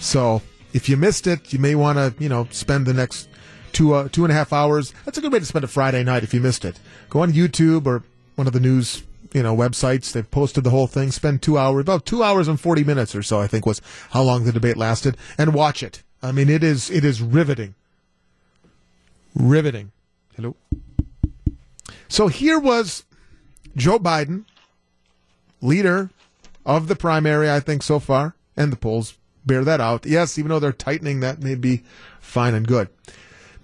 So 0.00 0.42
if 0.72 0.88
you 0.88 0.96
missed 0.96 1.26
it, 1.26 1.52
you 1.52 1.58
may 1.58 1.74
want 1.74 1.98
to 1.98 2.14
you 2.22 2.28
know 2.28 2.46
spend 2.50 2.86
the 2.86 2.94
next 2.94 3.28
two 3.72 3.94
uh, 3.94 4.08
two 4.10 4.24
and 4.24 4.32
a 4.32 4.34
half 4.34 4.52
hours. 4.52 4.92
That's 5.04 5.18
a 5.18 5.20
good 5.20 5.32
way 5.32 5.38
to 5.38 5.44
spend 5.44 5.64
a 5.64 5.68
Friday 5.68 6.02
night 6.04 6.22
if 6.22 6.34
you 6.34 6.40
missed 6.40 6.64
it. 6.64 6.78
Go 7.10 7.20
on 7.20 7.32
YouTube 7.32 7.86
or 7.86 8.02
one 8.36 8.46
of 8.46 8.52
the 8.52 8.60
news 8.60 9.02
you 9.32 9.42
know 9.42 9.56
websites. 9.56 10.12
They've 10.12 10.30
posted 10.30 10.64
the 10.64 10.70
whole 10.70 10.86
thing. 10.86 11.10
Spend 11.10 11.42
two 11.42 11.58
hours, 11.58 11.82
about 11.82 12.06
two 12.06 12.22
hours 12.22 12.48
and 12.48 12.60
forty 12.60 12.84
minutes 12.84 13.14
or 13.14 13.22
so. 13.22 13.40
I 13.40 13.46
think 13.46 13.66
was 13.66 13.80
how 14.10 14.22
long 14.22 14.44
the 14.44 14.52
debate 14.52 14.76
lasted, 14.76 15.16
and 15.36 15.54
watch 15.54 15.82
it. 15.82 16.02
I 16.22 16.32
mean, 16.32 16.48
it 16.48 16.62
is 16.62 16.90
it 16.90 17.04
is 17.04 17.22
riveting. 17.22 17.74
Riveting. 19.34 19.92
Hello. 20.36 20.56
So 22.08 22.28
here 22.28 22.58
was 22.58 23.04
Joe 23.76 23.98
Biden, 23.98 24.44
leader 25.60 26.10
of 26.64 26.88
the 26.88 26.96
primary, 26.96 27.50
I 27.50 27.60
think 27.60 27.82
so 27.82 27.98
far, 27.98 28.34
and 28.56 28.72
the 28.72 28.76
polls 28.76 29.16
bear 29.46 29.64
that 29.64 29.80
out. 29.80 30.06
Yes, 30.06 30.38
even 30.38 30.50
though 30.50 30.58
they're 30.58 30.72
tightening, 30.72 31.20
that 31.20 31.40
may 31.40 31.54
be 31.54 31.82
fine 32.20 32.54
and 32.54 32.66
good. 32.66 32.88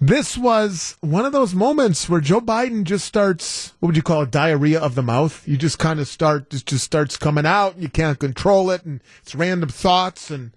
This 0.01 0.37
was 0.37 0.97
one 0.99 1.25
of 1.25 1.31
those 1.31 1.55
moments 1.55 2.09
where 2.09 2.19
Joe 2.19 2.41
Biden 2.41 2.83
just 2.83 3.05
starts, 3.05 3.73
what 3.79 3.87
would 3.87 3.95
you 3.95 4.03
call 4.03 4.23
it, 4.23 4.31
diarrhea 4.31 4.79
of 4.79 4.95
the 4.95 5.01
mouth. 5.01 5.47
You 5.47 5.55
just 5.55 5.79
kind 5.79 5.99
of 5.99 6.07
start, 6.07 6.53
it 6.53 6.65
just 6.65 6.83
starts 6.83 7.15
coming 7.15 7.45
out 7.45 7.75
and 7.75 7.83
you 7.83 7.89
can't 7.89 8.19
control 8.19 8.69
it 8.71 8.83
and 8.83 8.99
it's 9.21 9.35
random 9.35 9.69
thoughts 9.69 10.29
and 10.29 10.51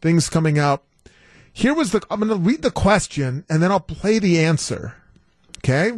things 0.00 0.28
coming 0.28 0.58
out. 0.58 0.84
Here 1.52 1.74
was 1.74 1.90
the, 1.90 2.02
I'm 2.08 2.20
going 2.20 2.30
to 2.30 2.36
read 2.36 2.62
the 2.62 2.70
question 2.70 3.44
and 3.50 3.60
then 3.60 3.72
I'll 3.72 3.80
play 3.80 4.20
the 4.20 4.38
answer. 4.38 4.94
Okay? 5.58 5.92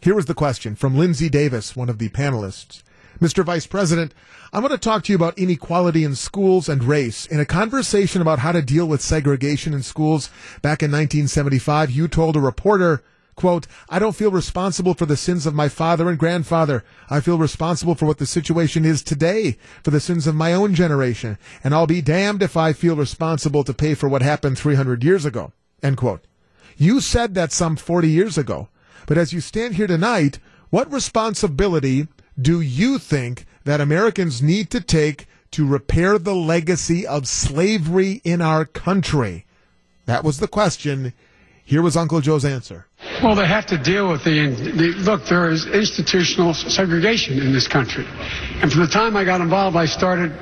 Here 0.00 0.14
was 0.14 0.26
the 0.26 0.34
question 0.34 0.76
from 0.76 0.94
Linsey 0.94 1.28
Davis, 1.28 1.74
one 1.74 1.88
of 1.88 1.98
the 1.98 2.08
panelists. 2.10 2.84
Mr. 3.20 3.44
Vice 3.44 3.66
President, 3.66 4.14
I 4.52 4.60
want 4.60 4.70
to 4.70 4.78
talk 4.78 5.02
to 5.04 5.12
you 5.12 5.16
about 5.16 5.36
inequality 5.36 6.04
in 6.04 6.14
schools 6.14 6.68
and 6.68 6.84
race. 6.84 7.26
In 7.26 7.40
a 7.40 7.44
conversation 7.44 8.22
about 8.22 8.38
how 8.38 8.52
to 8.52 8.62
deal 8.62 8.86
with 8.86 9.02
segregation 9.02 9.74
in 9.74 9.82
schools 9.82 10.30
back 10.62 10.84
in 10.84 10.92
1975, 10.92 11.90
you 11.90 12.06
told 12.06 12.36
a 12.36 12.40
reporter, 12.40 13.02
quote, 13.34 13.66
I 13.88 13.98
don't 13.98 14.14
feel 14.14 14.30
responsible 14.30 14.94
for 14.94 15.04
the 15.04 15.16
sins 15.16 15.46
of 15.46 15.54
my 15.54 15.68
father 15.68 16.08
and 16.08 16.16
grandfather. 16.16 16.84
I 17.10 17.18
feel 17.18 17.36
responsible 17.36 17.96
for 17.96 18.06
what 18.06 18.18
the 18.18 18.26
situation 18.26 18.84
is 18.84 19.02
today, 19.02 19.58
for 19.82 19.90
the 19.90 19.98
sins 19.98 20.28
of 20.28 20.36
my 20.36 20.52
own 20.52 20.76
generation, 20.76 21.38
and 21.64 21.74
I'll 21.74 21.88
be 21.88 22.02
damned 22.02 22.40
if 22.44 22.56
I 22.56 22.72
feel 22.72 22.94
responsible 22.94 23.64
to 23.64 23.74
pay 23.74 23.94
for 23.94 24.08
what 24.08 24.22
happened 24.22 24.58
300 24.58 25.02
years 25.02 25.24
ago, 25.24 25.52
end 25.82 25.96
quote. 25.96 26.24
You 26.76 27.00
said 27.00 27.34
that 27.34 27.50
some 27.50 27.74
40 27.74 28.08
years 28.08 28.38
ago. 28.38 28.68
But 29.08 29.16
as 29.16 29.32
you 29.32 29.40
stand 29.40 29.76
here 29.76 29.86
tonight, 29.86 30.38
what 30.68 30.92
responsibility 30.92 32.08
do 32.40 32.60
you 32.60 32.98
think 32.98 33.46
that 33.64 33.80
Americans 33.80 34.42
need 34.42 34.68
to 34.70 34.82
take 34.82 35.26
to 35.52 35.66
repair 35.66 36.18
the 36.18 36.34
legacy 36.34 37.06
of 37.06 37.26
slavery 37.26 38.20
in 38.22 38.42
our 38.42 38.66
country? 38.66 39.46
That 40.04 40.24
was 40.24 40.40
the 40.40 40.46
question. 40.46 41.14
Here 41.64 41.80
was 41.80 41.96
Uncle 41.96 42.20
Joe's 42.20 42.44
answer. 42.44 42.86
Well, 43.22 43.34
they 43.34 43.46
have 43.46 43.64
to 43.68 43.78
deal 43.78 44.10
with 44.10 44.24
the, 44.24 44.50
the, 44.76 44.92
look. 44.98 45.24
There 45.24 45.48
is 45.50 45.64
institutional 45.66 46.52
segregation 46.52 47.38
in 47.38 47.50
this 47.50 47.66
country, 47.66 48.04
and 48.06 48.70
from 48.70 48.82
the 48.82 48.88
time 48.88 49.16
I 49.16 49.24
got 49.24 49.40
involved, 49.40 49.74
I 49.74 49.86
started 49.86 50.32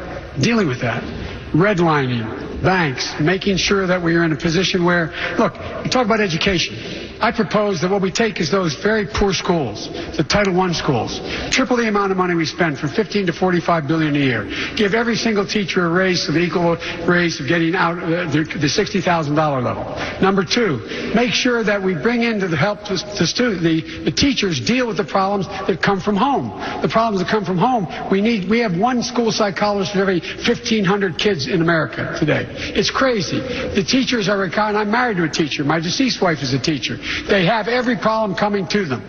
dealing 0.41 0.67
with 0.67 0.81
that, 0.81 1.05
redlining 1.53 2.63
banks, 2.65 3.15
making 3.21 3.59
sure 3.59 3.87
that 3.87 4.03
we 4.03 4.17
are 4.17 4.25
in 4.25 4.33
a 4.33 4.37
position 4.37 4.85
where, 4.85 5.13
look, 5.39 5.55
we 5.85 5.91
talk 5.91 6.05
about 6.05 6.21
education. 6.21 7.06
I 7.21 7.33
propose 7.33 7.81
that 7.81 7.91
what 7.91 8.03
we 8.03 8.11
take 8.11 8.41
is 8.41 8.51
those 8.51 8.75
very 8.83 9.07
poor 9.07 9.33
schools, 9.33 9.89
the 10.17 10.25
Title 10.25 10.61
I 10.61 10.73
schools, 10.73 11.21
triple 11.51 11.77
the 11.77 11.89
amount 11.89 12.13
of 12.13 12.19
money 12.19 12.35
we 12.35 12.45
spend 12.45 12.79
from 12.79 12.91
15 12.91 13.27
to 13.27 13.33
45 13.33 13.89
billion 13.89 14.15
a 14.15 14.19
year. 14.19 14.45
Give 14.77 14.95
every 14.95 15.17
single 15.17 15.47
teacher 15.47 15.87
a 15.87 15.91
raise, 15.91 16.29
an 16.29 16.37
equal 16.37 16.77
raise 17.07 17.41
of 17.41 17.49
getting 17.49 17.75
out 17.75 17.99
uh, 17.99 18.31
the, 18.31 18.45
the 18.45 18.69
$60,000 18.69 19.03
level. 19.63 19.85
Number 20.21 20.45
two, 20.45 20.79
make 21.15 21.33
sure 21.33 21.65
that 21.65 21.83
we 21.83 21.95
bring 21.95 22.23
into 22.23 22.49
the 22.49 22.57
help 22.57 22.85
to, 22.85 22.99
student, 22.99 23.63
the, 23.63 24.05
the 24.05 24.13
teachers 24.13 24.61
deal 24.61 24.87
with 24.87 24.97
the 24.97 25.05
problems 25.05 25.47
that 25.67 25.83
come 25.83 26.01
from 26.01 26.17
home. 26.17 26.49
The 26.83 26.89
problems 26.89 27.23
that 27.25 27.31
come 27.31 27.45
from 27.45 27.59
home, 27.59 27.89
we 28.11 28.21
need, 28.21 28.49
we 28.51 28.61
have 28.61 28.77
one 28.77 29.03
school 29.03 29.33
psychologist 29.33 29.95
for 29.95 30.01
every 30.01 30.21
1,500 30.21 31.19
kids 31.19 31.47
in 31.47 31.63
America 31.63 32.15
today. 32.19 32.47
It's 32.77 32.91
crazy. 32.91 33.41
The 33.41 33.85
teachers 33.85 34.29
are, 34.29 34.43
and 34.43 34.77
I'm 34.77 34.91
married 34.91 35.17
to 35.17 35.25
a 35.25 35.29
teacher. 35.29 35.65
My 35.65 35.81
deceased 35.81 36.21
wife 36.21 36.43
is 36.43 36.53
a 36.53 36.59
teacher. 36.59 36.99
They 37.29 37.47
have 37.47 37.69
every 37.69 37.97
problem 37.97 38.37
coming 38.37 38.67
to 38.69 38.85
them. 38.85 39.03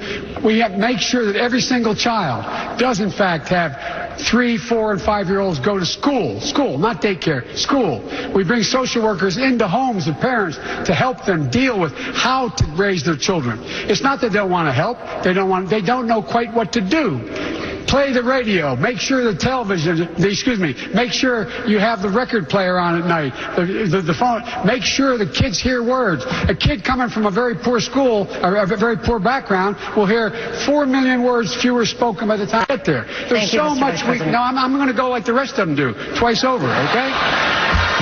We 0.43 0.59
have 0.59 0.71
to 0.71 0.77
make 0.77 0.99
sure 0.99 1.25
that 1.25 1.35
every 1.35 1.61
single 1.61 1.95
child 1.95 2.79
does 2.79 2.99
in 2.99 3.11
fact 3.11 3.47
have 3.49 4.19
three, 4.19 4.57
four, 4.57 4.91
and 4.91 5.01
five 5.01 5.27
year 5.27 5.39
olds 5.39 5.59
go 5.59 5.77
to 5.77 5.85
school. 5.85 6.41
School, 6.41 6.77
not 6.77 7.01
daycare, 7.01 7.55
school. 7.57 8.01
We 8.33 8.43
bring 8.43 8.63
social 8.63 9.03
workers 9.03 9.37
into 9.37 9.67
homes 9.67 10.07
of 10.07 10.15
parents 10.15 10.57
to 10.57 10.93
help 10.93 11.25
them 11.25 11.49
deal 11.49 11.79
with 11.79 11.93
how 11.93 12.49
to 12.49 12.65
raise 12.77 13.03
their 13.03 13.17
children. 13.17 13.59
It's 13.63 14.01
not 14.01 14.21
that 14.21 14.29
they 14.29 14.39
don't 14.39 14.51
want 14.51 14.67
to 14.67 14.73
help. 14.73 14.97
They 15.23 15.33
don't 15.33 15.49
want, 15.49 15.69
they 15.69 15.81
don't 15.81 16.07
know 16.07 16.21
quite 16.21 16.53
what 16.53 16.73
to 16.73 16.81
do 16.81 17.66
play 17.87 18.13
the 18.13 18.23
radio. 18.23 18.75
Make 18.75 18.99
sure 18.99 19.23
the 19.23 19.37
television, 19.37 19.97
the, 20.19 20.29
excuse 20.29 20.59
me, 20.59 20.75
make 20.93 21.11
sure 21.11 21.49
you 21.67 21.79
have 21.79 22.01
the 22.01 22.09
record 22.09 22.49
player 22.49 22.77
on 22.77 23.01
at 23.01 23.07
night, 23.07 23.33
the, 23.55 23.87
the, 23.89 24.01
the, 24.01 24.13
phone. 24.13 24.43
Make 24.65 24.83
sure 24.83 25.17
the 25.17 25.29
kids 25.29 25.59
hear 25.59 25.81
words. 25.81 26.23
A 26.47 26.55
kid 26.55 26.83
coming 26.83 27.09
from 27.09 27.25
a 27.25 27.31
very 27.31 27.55
poor 27.55 27.79
school, 27.79 28.27
or 28.43 28.57
a 28.57 28.65
very 28.67 28.97
poor 28.97 29.19
background, 29.19 29.77
will 29.95 30.05
hear 30.07 30.31
four 30.65 30.85
million 30.85 31.23
words 31.23 31.55
fewer 31.55 31.85
spoken 31.85 32.27
by 32.27 32.37
the 32.37 32.45
time 32.45 32.65
they 32.67 32.77
get 32.77 32.85
there. 32.85 33.05
There's 33.29 33.49
Thank 33.49 33.51
so 33.51 33.73
Mr. 33.73 33.79
much 33.79 34.03
we, 34.07 34.19
no, 34.31 34.39
I'm, 34.39 34.57
I'm 34.57 34.73
going 34.73 34.87
to 34.87 34.93
go 34.93 35.09
like 35.09 35.25
the 35.25 35.33
rest 35.33 35.57
of 35.57 35.67
them 35.67 35.75
do, 35.75 35.93
twice 36.19 36.43
over, 36.43 36.67
okay? 36.67 37.09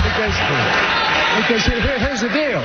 Because, 0.04 1.05
because 1.36 1.66
here, 1.66 1.80
here's 2.00 2.22
the 2.22 2.30
deal. 2.30 2.62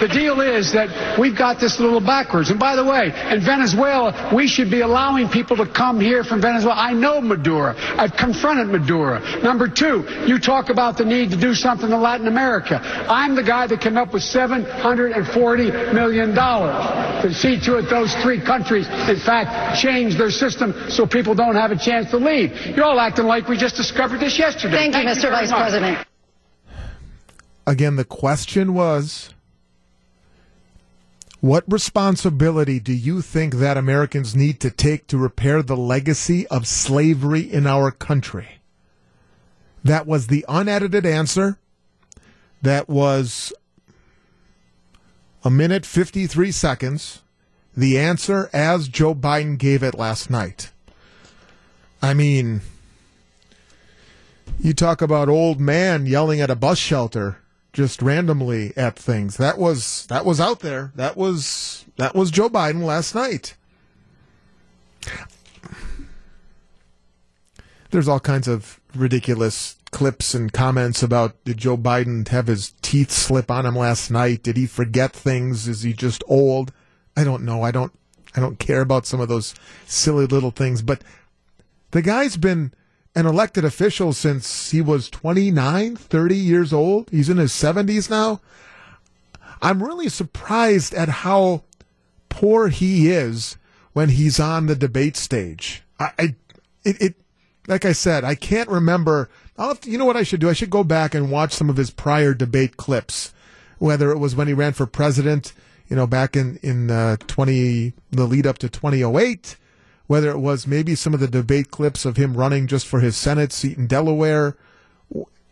The 0.00 0.08
deal 0.08 0.40
is 0.40 0.72
that 0.72 1.18
we've 1.18 1.36
got 1.36 1.60
this 1.60 1.78
a 1.78 1.82
little 1.82 2.00
backwards. 2.00 2.50
And 2.50 2.58
by 2.58 2.76
the 2.76 2.84
way, 2.84 3.12
in 3.30 3.40
Venezuela, 3.44 4.30
we 4.34 4.46
should 4.46 4.70
be 4.70 4.80
allowing 4.80 5.28
people 5.28 5.56
to 5.56 5.66
come 5.66 6.00
here 6.00 6.24
from 6.24 6.40
Venezuela. 6.40 6.74
I 6.78 6.92
know 6.92 7.20
Maduro. 7.20 7.74
I've 7.76 8.12
confronted 8.12 8.68
Maduro. 8.68 9.20
Number 9.42 9.68
two, 9.68 10.04
you 10.26 10.38
talk 10.38 10.70
about 10.70 10.98
the 10.98 11.04
need 11.04 11.30
to 11.30 11.40
do 11.40 11.54
something 11.54 11.90
in 11.90 12.00
Latin 12.00 12.26
America. 12.26 12.80
I'm 13.08 13.34
the 13.34 13.42
guy 13.42 13.66
that 13.66 13.80
came 13.80 13.96
up 13.96 14.12
with 14.12 14.22
$740 14.22 15.94
million 15.94 16.34
to 16.34 17.34
see 17.34 17.60
to 17.64 17.78
it 17.78 17.88
those 17.90 18.14
three 18.22 18.40
countries, 18.40 18.86
in 19.08 19.18
fact, 19.20 19.78
change 19.80 20.16
their 20.16 20.30
system 20.30 20.74
so 20.90 21.06
people 21.06 21.34
don't 21.34 21.56
have 21.56 21.70
a 21.70 21.78
chance 21.78 22.10
to 22.10 22.16
leave. 22.18 22.54
You're 22.76 22.84
all 22.84 23.00
acting 23.00 23.26
like 23.26 23.48
we 23.48 23.56
just 23.56 23.76
discovered 23.76 24.18
this 24.20 24.38
yesterday. 24.38 24.90
Thank 24.90 24.94
you, 24.96 25.02
Mr. 25.02 25.22
very 25.22 25.46
Vice 25.46 25.50
much. 25.50 25.60
President. 25.60 26.08
Again, 27.68 27.96
the 27.96 28.04
question 28.06 28.72
was 28.72 29.34
what 31.40 31.70
responsibility 31.70 32.80
do 32.80 32.94
you 32.94 33.20
think 33.20 33.56
that 33.56 33.76
Americans 33.76 34.34
need 34.34 34.58
to 34.60 34.70
take 34.70 35.06
to 35.08 35.18
repair 35.18 35.62
the 35.62 35.76
legacy 35.76 36.46
of 36.46 36.66
slavery 36.66 37.42
in 37.42 37.66
our 37.66 37.90
country? 37.90 38.62
That 39.84 40.06
was 40.06 40.28
the 40.28 40.46
unedited 40.48 41.04
answer. 41.04 41.58
That 42.62 42.88
was 42.88 43.52
a 45.44 45.50
minute 45.50 45.84
53 45.84 46.50
seconds. 46.50 47.20
The 47.76 47.98
answer 47.98 48.48
as 48.54 48.88
Joe 48.88 49.14
Biden 49.14 49.58
gave 49.58 49.82
it 49.82 49.94
last 49.94 50.30
night. 50.30 50.72
I 52.00 52.14
mean, 52.14 52.62
you 54.58 54.72
talk 54.72 55.02
about 55.02 55.28
old 55.28 55.60
man 55.60 56.06
yelling 56.06 56.40
at 56.40 56.48
a 56.48 56.56
bus 56.56 56.78
shelter 56.78 57.42
just 57.72 58.02
randomly 58.02 58.72
at 58.76 58.98
things. 58.98 59.36
That 59.36 59.58
was 59.58 60.06
that 60.06 60.24
was 60.24 60.40
out 60.40 60.60
there. 60.60 60.92
That 60.96 61.16
was 61.16 61.84
that 61.96 62.14
was 62.14 62.30
Joe 62.30 62.48
Biden 62.48 62.82
last 62.82 63.14
night. 63.14 63.54
There's 67.90 68.08
all 68.08 68.20
kinds 68.20 68.48
of 68.48 68.80
ridiculous 68.94 69.76
clips 69.90 70.34
and 70.34 70.52
comments 70.52 71.02
about 71.02 71.42
did 71.44 71.58
Joe 71.58 71.76
Biden 71.76 72.28
have 72.28 72.46
his 72.46 72.74
teeth 72.82 73.10
slip 73.10 73.50
on 73.50 73.64
him 73.64 73.76
last 73.76 74.10
night? 74.10 74.42
Did 74.42 74.56
he 74.56 74.66
forget 74.66 75.12
things? 75.12 75.66
Is 75.66 75.82
he 75.82 75.92
just 75.92 76.22
old? 76.26 76.72
I 77.16 77.24
don't 77.24 77.44
know. 77.44 77.62
I 77.62 77.70
don't 77.70 77.92
I 78.36 78.40
don't 78.40 78.58
care 78.58 78.80
about 78.80 79.06
some 79.06 79.20
of 79.20 79.28
those 79.28 79.54
silly 79.86 80.26
little 80.26 80.50
things, 80.50 80.82
but 80.82 81.02
the 81.90 82.02
guy's 82.02 82.36
been 82.36 82.72
an 83.14 83.26
elected 83.26 83.64
official 83.64 84.12
since 84.12 84.70
he 84.70 84.80
was 84.80 85.10
29, 85.10 85.96
30 85.96 86.36
years 86.36 86.72
old. 86.72 87.10
He's 87.10 87.28
in 87.28 87.36
his 87.36 87.52
70s 87.52 88.08
now. 88.08 88.40
I'm 89.60 89.82
really 89.82 90.08
surprised 90.08 90.94
at 90.94 91.08
how 91.08 91.64
poor 92.28 92.68
he 92.68 93.10
is 93.10 93.56
when 93.92 94.10
he's 94.10 94.38
on 94.38 94.66
the 94.66 94.76
debate 94.76 95.16
stage. 95.16 95.82
I, 95.98 96.10
I 96.18 96.34
it, 96.84 97.02
it, 97.02 97.14
like 97.66 97.84
I 97.84 97.92
said, 97.92 98.24
I 98.24 98.34
can't 98.34 98.68
remember. 98.68 99.28
I'll 99.56 99.68
have 99.68 99.80
to, 99.80 99.90
you 99.90 99.98
know 99.98 100.04
what 100.04 100.16
I 100.16 100.22
should 100.22 100.40
do? 100.40 100.48
I 100.48 100.52
should 100.52 100.70
go 100.70 100.84
back 100.84 101.14
and 101.14 101.30
watch 101.30 101.52
some 101.52 101.68
of 101.68 101.76
his 101.76 101.90
prior 101.90 102.34
debate 102.34 102.76
clips, 102.76 103.32
whether 103.78 104.12
it 104.12 104.18
was 104.18 104.36
when 104.36 104.46
he 104.46 104.54
ran 104.54 104.72
for 104.72 104.86
president, 104.86 105.52
you 105.88 105.96
know, 105.96 106.06
back 106.06 106.36
in 106.36 106.58
in 106.62 106.90
uh, 106.90 107.16
20 107.26 107.92
the 108.10 108.24
lead 108.24 108.46
up 108.46 108.58
to 108.58 108.68
2008 108.68 109.56
whether 110.08 110.30
it 110.30 110.38
was 110.38 110.66
maybe 110.66 110.94
some 110.96 111.14
of 111.14 111.20
the 111.20 111.28
debate 111.28 111.70
clips 111.70 112.04
of 112.04 112.16
him 112.16 112.36
running 112.36 112.66
just 112.66 112.86
for 112.86 112.98
his 113.00 113.16
Senate 113.16 113.52
seat 113.52 113.78
in 113.78 113.86
Delaware. 113.86 114.56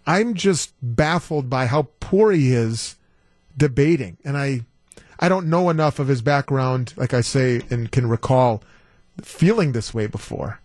I'm 0.06 0.34
just 0.34 0.72
baffled 0.82 1.48
by 1.48 1.66
how 1.66 1.88
poor 2.00 2.32
he 2.32 2.52
is 2.52 2.96
debating. 3.56 4.16
And 4.24 4.36
I, 4.36 4.62
I 5.20 5.28
don't 5.28 5.48
know 5.48 5.70
enough 5.70 5.98
of 5.98 6.08
his 6.08 6.22
background, 6.22 6.94
like 6.96 7.14
I 7.14 7.20
say, 7.20 7.62
and 7.70 7.90
can 7.90 8.08
recall 8.08 8.62
feeling 9.22 9.72
this 9.72 9.92
way 9.94 10.06
before. 10.06 10.60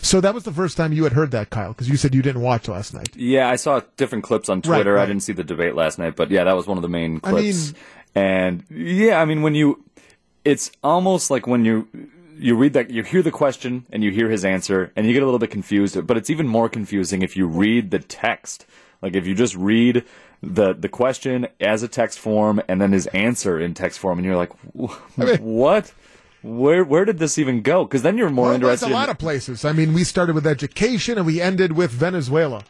So 0.00 0.20
that 0.20 0.32
was 0.34 0.44
the 0.44 0.52
first 0.52 0.76
time 0.76 0.92
you 0.92 1.04
had 1.04 1.12
heard 1.14 1.30
that, 1.32 1.50
Kyle, 1.50 1.72
because 1.72 1.88
you 1.88 1.96
said 1.96 2.14
you 2.14 2.22
didn't 2.22 2.42
watch 2.42 2.68
last 2.68 2.94
night. 2.94 3.08
Yeah, 3.16 3.48
I 3.50 3.56
saw 3.56 3.80
different 3.96 4.22
clips 4.24 4.48
on 4.48 4.62
Twitter. 4.62 4.92
Right, 4.92 4.98
right. 5.00 5.02
I 5.02 5.06
didn't 5.06 5.22
see 5.22 5.32
the 5.32 5.42
debate 5.44 5.74
last 5.74 5.98
night, 5.98 6.14
but 6.14 6.30
yeah, 6.30 6.44
that 6.44 6.54
was 6.54 6.66
one 6.66 6.78
of 6.78 6.82
the 6.82 6.88
main 6.88 7.20
I 7.24 7.30
clips. 7.30 7.72
mean- 7.72 7.76
and 8.14 8.64
yeah, 8.70 9.20
I 9.20 9.24
mean 9.24 9.42
when 9.42 9.54
you, 9.54 9.84
it's 10.44 10.70
almost 10.82 11.30
like 11.30 11.46
when 11.46 11.64
you 11.64 11.88
you 12.38 12.54
read 12.56 12.72
that 12.74 12.90
you 12.90 13.02
hear 13.02 13.22
the 13.22 13.30
question 13.30 13.86
and 13.92 14.02
you 14.04 14.10
hear 14.10 14.28
his 14.30 14.44
answer 14.44 14.92
and 14.96 15.06
you 15.06 15.12
get 15.12 15.22
a 15.22 15.26
little 15.26 15.38
bit 15.38 15.50
confused. 15.50 16.06
But 16.06 16.16
it's 16.16 16.30
even 16.30 16.46
more 16.48 16.68
confusing 16.68 17.22
if 17.22 17.36
you 17.36 17.46
read 17.46 17.90
the 17.90 17.98
text. 17.98 18.66
Like 19.02 19.14
if 19.14 19.26
you 19.26 19.34
just 19.34 19.54
read 19.56 20.04
the 20.42 20.72
the 20.72 20.88
question 20.88 21.48
as 21.60 21.82
a 21.82 21.88
text 21.88 22.18
form 22.18 22.60
and 22.68 22.80
then 22.80 22.92
his 22.92 23.06
answer 23.08 23.58
in 23.58 23.74
text 23.74 23.98
form, 23.98 24.18
and 24.18 24.24
you're 24.26 24.36
like, 24.36 24.52
"Wh- 24.76 25.18
mean- 25.18 25.36
what? 25.42 25.92
Where 26.42 26.84
where 26.84 27.04
did 27.04 27.18
this 27.18 27.36
even 27.38 27.62
go? 27.62 27.84
Because 27.84 28.02
then 28.02 28.16
you're 28.16 28.30
more 28.30 28.50
Well, 28.50 28.58
there's 28.58 28.82
interested. 28.82 28.90
a 28.90 28.94
lot 28.94 29.08
in, 29.08 29.10
of 29.10 29.18
places. 29.18 29.64
I 29.64 29.72
mean, 29.72 29.92
we 29.92 30.04
started 30.04 30.34
with 30.36 30.46
education 30.46 31.18
and 31.18 31.26
we 31.26 31.40
ended 31.40 31.72
with 31.72 31.90
Venezuela. 31.90 32.62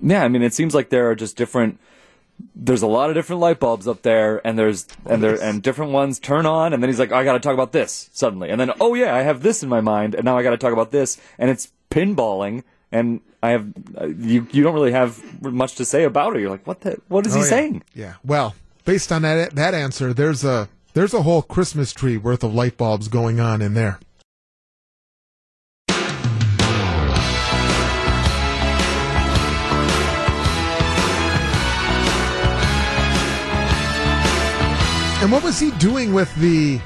Yeah, 0.00 0.22
I 0.24 0.28
mean, 0.28 0.42
it 0.42 0.54
seems 0.54 0.74
like 0.74 0.90
there 0.90 1.08
are 1.10 1.14
just 1.16 1.36
different. 1.36 1.78
There's 2.54 2.82
a 2.82 2.86
lot 2.86 3.08
of 3.08 3.14
different 3.14 3.40
light 3.40 3.60
bulbs 3.60 3.86
up 3.86 4.02
there, 4.02 4.44
and 4.46 4.58
there's 4.58 4.86
and 5.06 5.22
there 5.22 5.40
and 5.40 5.62
different 5.62 5.92
ones 5.92 6.18
turn 6.18 6.44
on, 6.46 6.72
and 6.72 6.82
then 6.82 6.88
he's 6.90 6.98
like, 6.98 7.12
I 7.12 7.24
got 7.24 7.34
to 7.34 7.40
talk 7.40 7.54
about 7.54 7.72
this 7.72 8.10
suddenly, 8.12 8.50
and 8.50 8.60
then 8.60 8.72
oh 8.80 8.94
yeah, 8.94 9.14
I 9.14 9.22
have 9.22 9.42
this 9.42 9.62
in 9.62 9.68
my 9.68 9.80
mind, 9.80 10.14
and 10.14 10.24
now 10.24 10.36
I 10.36 10.42
got 10.42 10.50
to 10.50 10.56
talk 10.58 10.72
about 10.72 10.90
this, 10.90 11.20
and 11.38 11.50
it's 11.50 11.72
pinballing, 11.90 12.64
and 12.90 13.20
I 13.42 13.50
have 13.50 13.72
you 14.18 14.46
you 14.50 14.62
don't 14.62 14.74
really 14.74 14.92
have 14.92 15.42
much 15.42 15.76
to 15.76 15.84
say 15.84 16.04
about 16.04 16.34
it. 16.36 16.40
You're 16.40 16.50
like, 16.50 16.66
what 16.66 16.80
the 16.80 17.00
what 17.08 17.26
is 17.26 17.34
Oh, 17.34 17.38
he 17.38 17.44
yeah. 17.44 17.48
saying? 17.50 17.82
Yeah. 17.94 18.14
Well, 18.24 18.54
based 18.84 19.12
on 19.12 19.22
that 19.22 19.54
that 19.54 19.74
answer, 19.74 20.12
there's 20.12 20.44
a 20.44 20.68
there's 20.94 21.14
a 21.14 21.22
whole 21.22 21.42
Christmas 21.42 21.92
tree 21.92 22.16
worth 22.16 22.42
of 22.44 22.52
light 22.54 22.76
bulbs 22.76 23.08
going 23.08 23.40
on 23.40 23.62
in 23.62 23.74
there. 23.74 23.98
And 35.22 35.30
what 35.30 35.44
was 35.44 35.60
he 35.60 35.70
doing 35.78 36.12
with 36.12 36.34
the 36.34 36.80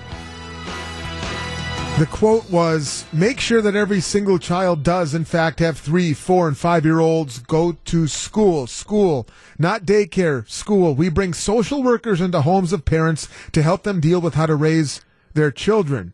The 1.98 2.04
quote 2.04 2.50
was 2.50 3.06
Make 3.10 3.40
sure 3.40 3.62
that 3.62 3.74
every 3.74 4.02
single 4.02 4.38
child 4.38 4.82
does, 4.82 5.14
in 5.14 5.24
fact, 5.24 5.58
have 5.60 5.78
three, 5.78 6.12
four, 6.12 6.46
and 6.46 6.54
five 6.54 6.84
year 6.84 6.98
olds 6.98 7.38
go 7.38 7.72
to 7.86 8.06
school. 8.06 8.66
School, 8.66 9.26
not 9.58 9.86
daycare, 9.86 10.46
school. 10.50 10.94
We 10.94 11.08
bring 11.08 11.32
social 11.32 11.82
workers 11.82 12.20
into 12.20 12.42
homes 12.42 12.74
of 12.74 12.84
parents 12.84 13.26
to 13.52 13.62
help 13.62 13.84
them 13.84 14.00
deal 14.00 14.20
with 14.20 14.34
how 14.34 14.44
to 14.44 14.54
raise 14.54 15.00
their 15.32 15.50
children. 15.50 16.12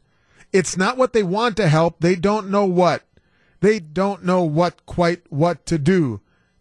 It's 0.53 0.77
not 0.77 0.97
what 0.97 1.15
they 1.15 1.25
want 1.25 1.57
to 1.57 1.67
help, 1.67 1.99
they 1.99 2.15
don't 2.15 2.51
know 2.51 2.67
what. 2.67 3.03
They 3.59 3.81
don't 3.81 4.25
know 4.25 4.45
what 4.45 4.87
quite 4.87 5.23
what 5.29 5.67
to 5.67 5.77
do. 5.77 6.21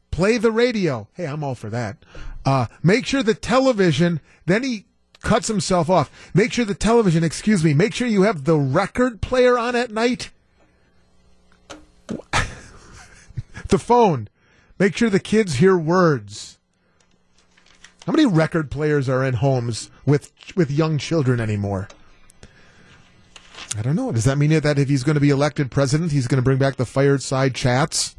Play 0.10 0.39
the 0.39 0.51
radio. 0.51 1.08
Hey, 1.13 1.27
I'm 1.27 1.44
all 1.44 1.53
for 1.53 1.70
that. 1.70 1.98
Uh, 2.44 2.65
make 2.82 3.06
sure 3.06 3.22
the 3.22 3.36
television, 3.36 4.22
then 4.48 4.63
he 4.63 4.86
cuts 5.22 5.48
himself 5.48 5.90
off. 5.90 6.12
Make 6.34 6.51
sure 6.54 6.66
the 6.66 6.75
television, 6.75 7.24
excuse 7.24 7.63
me, 7.63 7.74
make 7.74 7.94
sure 7.94 8.08
you 8.08 8.24
have 8.24 8.44
the 8.44 8.58
record 8.58 9.22
player 9.22 9.58
on 9.58 9.75
at 9.75 9.92
night. 9.92 10.32
the 13.68 13.80
phone. 13.80 14.28
Make 14.80 14.98
sure 14.98 15.10
the 15.10 15.20
kids 15.20 15.56
hear 15.56 15.78
words. 15.78 16.58
How 18.06 18.12
many 18.12 18.25
record 18.25 18.72
players 18.72 19.08
are 19.08 19.24
in 19.24 19.36
homes 19.36 19.92
with 20.06 20.32
with 20.56 20.72
young 20.72 20.98
children 20.98 21.40
anymore? 21.40 21.88
I 23.78 23.82
don't 23.82 23.96
know. 23.96 24.12
Does 24.12 24.25
that 24.25 24.38
mean 24.38 24.50
that 24.50 24.80
if 24.80 24.90
he's 24.90 25.04
going 25.04 25.16
to 25.16 25.22
be 25.22 25.30
elected 25.30 25.72
president, 25.72 26.12
he's 26.12 26.28
going 26.28 26.40
to 26.40 26.44
bring 26.44 26.58
back 26.58 26.75
the 26.75 26.86
fireside 26.86 27.56
chats? 27.56 28.16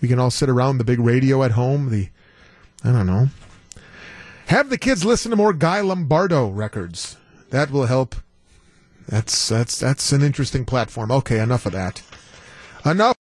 We 0.00 0.08
can 0.08 0.18
all 0.18 0.30
sit 0.30 0.48
around 0.48 0.78
the 0.78 0.84
big 0.84 1.00
radio 1.00 1.42
at 1.42 1.52
home. 1.52 1.90
The 1.90 2.08
I 2.84 2.92
don't 2.92 3.06
know. 3.06 3.28
Have 4.46 4.70
the 4.70 4.78
kids 4.78 5.04
listen 5.04 5.30
to 5.30 5.36
more 5.36 5.52
Guy 5.52 5.80
Lombardo 5.80 6.48
records. 6.48 7.16
That 7.50 7.70
will 7.70 7.86
help. 7.86 8.16
That's 9.08 9.48
that's 9.48 9.78
that's 9.78 10.12
an 10.12 10.22
interesting 10.22 10.64
platform. 10.64 11.10
Okay, 11.10 11.38
enough 11.38 11.66
of 11.66 11.72
that. 11.72 12.02
Enough. 12.84 13.16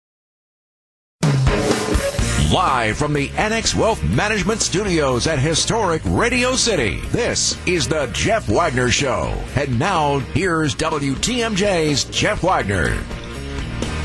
Live 2.51 2.97
from 2.97 3.13
the 3.13 3.29
Annex 3.37 3.73
Wealth 3.73 4.03
Management 4.03 4.61
Studios 4.61 5.25
at 5.25 5.39
historic 5.39 6.01
Radio 6.03 6.53
City, 6.53 6.99
this 7.11 7.57
is 7.65 7.87
the 7.87 8.07
Jeff 8.07 8.49
Wagner 8.49 8.89
Show. 8.89 9.33
And 9.55 9.79
now, 9.79 10.19
here's 10.19 10.75
WTMJ's 10.75 12.03
Jeff 12.05 12.43
Wagner. 12.43 13.01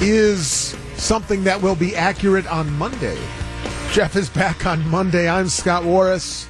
Is 0.00 0.76
something 0.96 1.42
that 1.42 1.61
will 1.61 1.75
be 1.75 1.96
accurate 1.96 2.46
on 2.46 2.70
Monday. 2.75 3.18
Jeff 3.90 4.14
is 4.14 4.30
back 4.30 4.64
on 4.64 4.87
Monday. 4.90 5.28
I'm 5.28 5.49
Scott 5.49 5.82
Warras. 5.82 6.46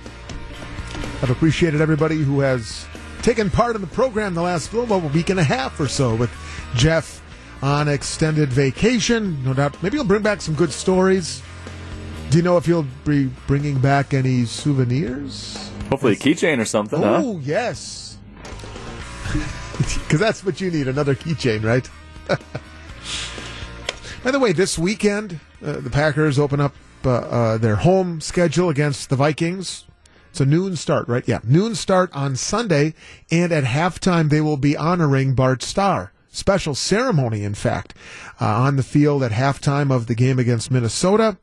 I've 1.23 1.31
appreciated 1.31 1.81
everybody 1.81 2.17
who 2.17 2.41
has 2.41 2.87
taken 3.23 3.51
part 3.51 3.75
in 3.75 3.81
the 3.81 3.89
program 3.89 4.35
the 4.35 4.43
last 4.43 4.73
little 4.73 5.01
well, 5.01 5.09
week 5.11 5.31
and 5.31 5.41
a 5.41 5.45
half 5.45 5.81
or 5.81 5.89
so 5.89 6.15
with 6.15 6.31
Jeff 6.75 7.23
on 7.63 7.89
extended 7.89 8.51
vacation. 8.51 9.43
No 9.43 9.55
doubt, 9.55 9.83
maybe 9.83 9.97
he'll 9.97 10.05
bring 10.05 10.23
back 10.23 10.41
some 10.41 10.55
good 10.55 10.73
stories. 10.73 11.43
Do 12.31 12.37
you 12.39 12.43
know 12.43 12.57
if 12.57 12.67
he'll 12.67 12.87
be 13.05 13.31
bringing 13.47 13.79
back 13.79 14.15
any 14.15 14.45
souvenirs? 14.45 15.71
Hopefully, 15.91 16.13
a 16.15 16.17
keychain 16.17 16.59
or 16.59 16.65
something. 16.65 17.03
Oh 17.03 17.35
huh? 17.35 17.41
yes, 17.43 18.19
because 19.79 20.21
that's 20.21 20.45
what 20.45 20.61
you 20.61 20.71
need 20.71 20.89
another 20.89 21.15
keychain, 21.15 21.65
right? 21.65 21.89
By 24.25 24.33
the 24.33 24.41
way, 24.41 24.53
this 24.53 24.77
weekend 24.77 25.39
uh, 25.65 25.81
the 25.81 25.91
Packers 25.91 26.39
open 26.39 26.61
up 26.61 26.75
uh, 27.05 27.11
uh, 27.11 27.59
their 27.59 27.77
home 27.77 28.21
schedule 28.21 28.69
against 28.69 29.09
the 29.09 29.17
Vikings. 29.17 29.85
It's 30.37 30.41
a 30.43 30.45
noon 30.45 30.77
start, 30.77 31.09
right? 31.09 31.27
Yeah, 31.27 31.41
noon 31.45 31.75
start 31.75 32.11
on 32.15 32.37
Sunday, 32.37 32.93
and 33.31 33.53
at 33.53 33.65
halftime 33.65 34.29
they 34.29 34.43
will 34.43 34.59
be 34.59 34.77
honoring 34.77 35.35
Bart 35.35 35.63
Starr. 35.63 36.13
Special 36.29 36.75
ceremony, 36.75 37.43
in 37.43 37.55
fact, 37.55 37.95
uh, 38.39 38.45
on 38.45 38.77
the 38.77 38.83
field 38.83 39.23
at 39.23 39.33
halftime 39.33 39.91
of 39.91 40.09
the 40.09 40.15
game 40.15 40.39
against 40.39 40.71
Minnesota. 40.71 41.39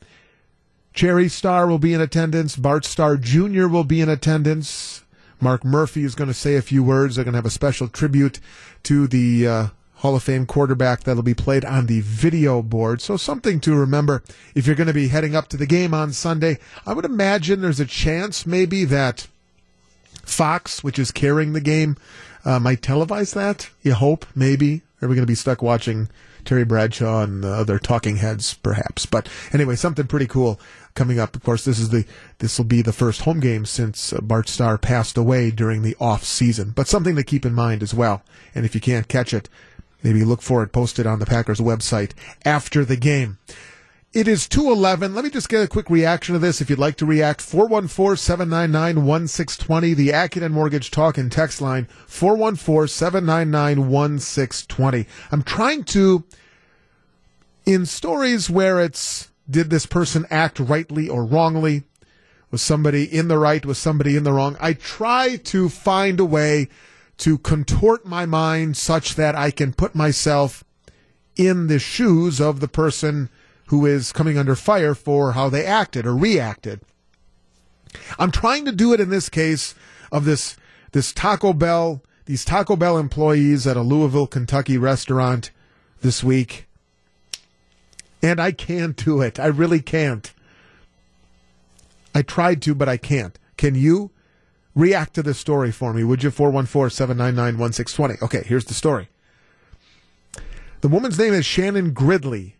Cherry 0.93 1.27
Starr 1.27 1.65
will 1.65 1.79
be 1.79 1.95
in 1.95 2.01
attendance. 2.01 2.55
Bart 2.55 2.85
Starr 2.85 3.17
Jr. 3.17 3.65
will 3.65 3.83
be 3.83 3.99
in 3.99 4.09
attendance. 4.09 5.03
Mark 5.41 5.65
Murphy 5.65 6.03
is 6.03 6.13
going 6.13 6.27
to 6.27 6.33
say 6.35 6.55
a 6.55 6.61
few 6.61 6.83
words. 6.83 7.15
They're 7.15 7.25
going 7.25 7.33
to 7.33 7.39
have 7.39 7.47
a 7.47 7.49
special 7.49 7.87
tribute 7.87 8.39
to 8.83 9.07
the 9.07 9.47
uh, 9.47 9.67
Hall 10.03 10.17
of 10.17 10.23
Fame 10.23 10.45
quarterback 10.45 11.05
that'll 11.05 11.23
be 11.23 11.33
played 11.33 11.63
on 11.63 11.85
the 11.85 12.01
video 12.01 12.61
board. 12.61 13.01
So 13.01 13.15
something 13.15 13.61
to 13.61 13.73
remember 13.73 14.21
if 14.53 14.67
you're 14.67 14.75
going 14.75 14.87
to 14.87 14.93
be 14.93 15.07
heading 15.07 15.33
up 15.33 15.47
to 15.47 15.55
the 15.55 15.65
game 15.65 15.93
on 15.93 16.11
Sunday. 16.11 16.59
I 16.85 16.91
would 16.91 17.05
imagine 17.05 17.61
there's 17.61 17.79
a 17.79 17.85
chance 17.85 18.45
maybe 18.45 18.83
that 18.83 19.27
Fox, 20.25 20.83
which 20.83 20.99
is 20.99 21.11
carrying 21.11 21.53
the 21.53 21.61
game, 21.61 21.95
uh, 22.43 22.59
might 22.59 22.81
televise 22.81 23.33
that. 23.33 23.69
You 23.81 23.93
hope, 23.93 24.25
maybe. 24.35 24.81
Are 25.01 25.07
we 25.07 25.15
going 25.15 25.23
to 25.23 25.31
be 25.31 25.35
stuck 25.35 25.61
watching 25.61 26.09
Terry 26.43 26.65
Bradshaw 26.65 27.23
and 27.23 27.41
the 27.41 27.53
other 27.53 27.79
talking 27.79 28.17
heads, 28.17 28.55
perhaps? 28.55 29.05
But 29.05 29.29
anyway, 29.53 29.77
something 29.77 30.07
pretty 30.07 30.27
cool 30.27 30.59
coming 30.95 31.17
up. 31.17 31.33
Of 31.33 31.43
course, 31.43 31.63
this 31.63 31.79
is 31.79 31.91
the 31.91 32.05
this 32.39 32.57
will 32.57 32.65
be 32.65 32.81
the 32.81 32.91
first 32.91 33.21
home 33.21 33.39
game 33.39 33.65
since 33.65 34.11
uh, 34.11 34.19
Bart 34.19 34.49
Starr 34.49 34.77
passed 34.77 35.17
away 35.17 35.49
during 35.49 35.81
the 35.81 35.95
off 35.97 36.25
season. 36.25 36.71
But 36.71 36.89
something 36.89 37.15
to 37.15 37.23
keep 37.23 37.45
in 37.45 37.53
mind 37.53 37.81
as 37.81 37.93
well. 37.93 38.21
And 38.53 38.65
if 38.65 38.75
you 38.75 38.81
can't 38.81 39.07
catch 39.07 39.33
it, 39.33 39.47
Maybe 40.03 40.23
look 40.23 40.41
for 40.41 40.63
it 40.63 40.73
posted 40.73 41.07
on 41.07 41.19
the 41.19 41.25
Packers 41.25 41.59
website 41.59 42.11
after 42.45 42.85
the 42.85 42.97
game. 42.97 43.39
It 44.13 44.27
is 44.27 44.47
211. 44.47 45.15
Let 45.15 45.23
me 45.23 45.31
just 45.31 45.49
get 45.49 45.63
a 45.63 45.67
quick 45.67 45.89
reaction 45.89 46.33
to 46.33 46.39
this. 46.39 46.61
If 46.61 46.69
you'd 46.69 46.77
like 46.77 46.97
to 46.97 47.05
react, 47.05 47.39
414-799-1620, 47.39 49.95
the 49.95 50.09
Accunet 50.09 50.51
Mortgage 50.51 50.91
Talk 50.91 51.17
and 51.17 51.31
Text 51.31 51.61
line, 51.61 51.87
414-799-1620. 52.07 55.07
I'm 55.31 55.41
trying 55.41 55.83
to, 55.85 56.23
in 57.65 57.87
stories 57.87 58.51
where 58.51 58.79
it's, 58.79 59.31
did 59.49 59.71
this 59.71 59.87
person 59.87 60.27
act 60.29 60.59
rightly 60.59 61.09
or 61.09 61.25
wrongly? 61.25 61.85
Was 62.51 62.61
somebody 62.61 63.05
in 63.05 63.29
the 63.29 63.39
right? 63.39 63.65
Was 63.65 63.79
somebody 63.79 64.15
in 64.15 64.25
the 64.25 64.33
wrong? 64.33 64.57
I 64.61 64.73
try 64.73 65.37
to 65.37 65.69
find 65.69 66.19
a 66.19 66.25
way 66.25 66.69
to 67.17 67.37
contort 67.37 68.05
my 68.05 68.25
mind 68.25 68.77
such 68.77 69.15
that 69.15 69.35
I 69.35 69.51
can 69.51 69.73
put 69.73 69.95
myself 69.95 70.63
in 71.35 71.67
the 71.67 71.79
shoes 71.79 72.39
of 72.39 72.59
the 72.59 72.67
person 72.67 73.29
who 73.67 73.85
is 73.85 74.11
coming 74.11 74.37
under 74.37 74.55
fire 74.55 74.93
for 74.93 75.33
how 75.33 75.49
they 75.49 75.65
acted 75.65 76.05
or 76.05 76.15
reacted. 76.15 76.81
I'm 78.19 78.31
trying 78.31 78.65
to 78.65 78.71
do 78.71 78.93
it 78.93 78.99
in 78.99 79.09
this 79.09 79.29
case 79.29 79.75
of 80.11 80.25
this 80.25 80.57
this 80.91 81.11
Taco 81.11 81.53
Bell 81.53 82.03
these 82.25 82.45
Taco 82.45 82.75
Bell 82.75 82.97
employees 82.97 83.67
at 83.67 83.75
a 83.75 83.81
Louisville, 83.81 84.27
Kentucky 84.27 84.77
restaurant 84.77 85.51
this 86.01 86.23
week. 86.23 86.67
And 88.21 88.39
I 88.39 88.53
can't 88.53 88.95
do 88.95 89.21
it. 89.21 89.39
I 89.39 89.47
really 89.47 89.81
can't. 89.81 90.31
I 92.15 92.21
tried 92.21 92.61
to, 92.61 92.73
but 92.73 92.87
I 92.87 92.95
can't. 92.95 93.37
Can 93.57 93.75
you? 93.75 94.11
React 94.75 95.13
to 95.15 95.23
this 95.23 95.37
story 95.37 95.71
for 95.71 95.93
me, 95.93 96.03
would 96.03 96.23
you? 96.23 96.31
414 96.31 96.89
799 96.95 97.59
1620. 97.59 98.25
Okay, 98.25 98.47
here's 98.47 98.65
the 98.65 98.73
story. 98.73 99.09
The 100.81 100.87
woman's 100.87 101.17
name 101.17 101.33
is 101.33 101.45
Shannon 101.45 101.93
Gridley. 101.93 102.55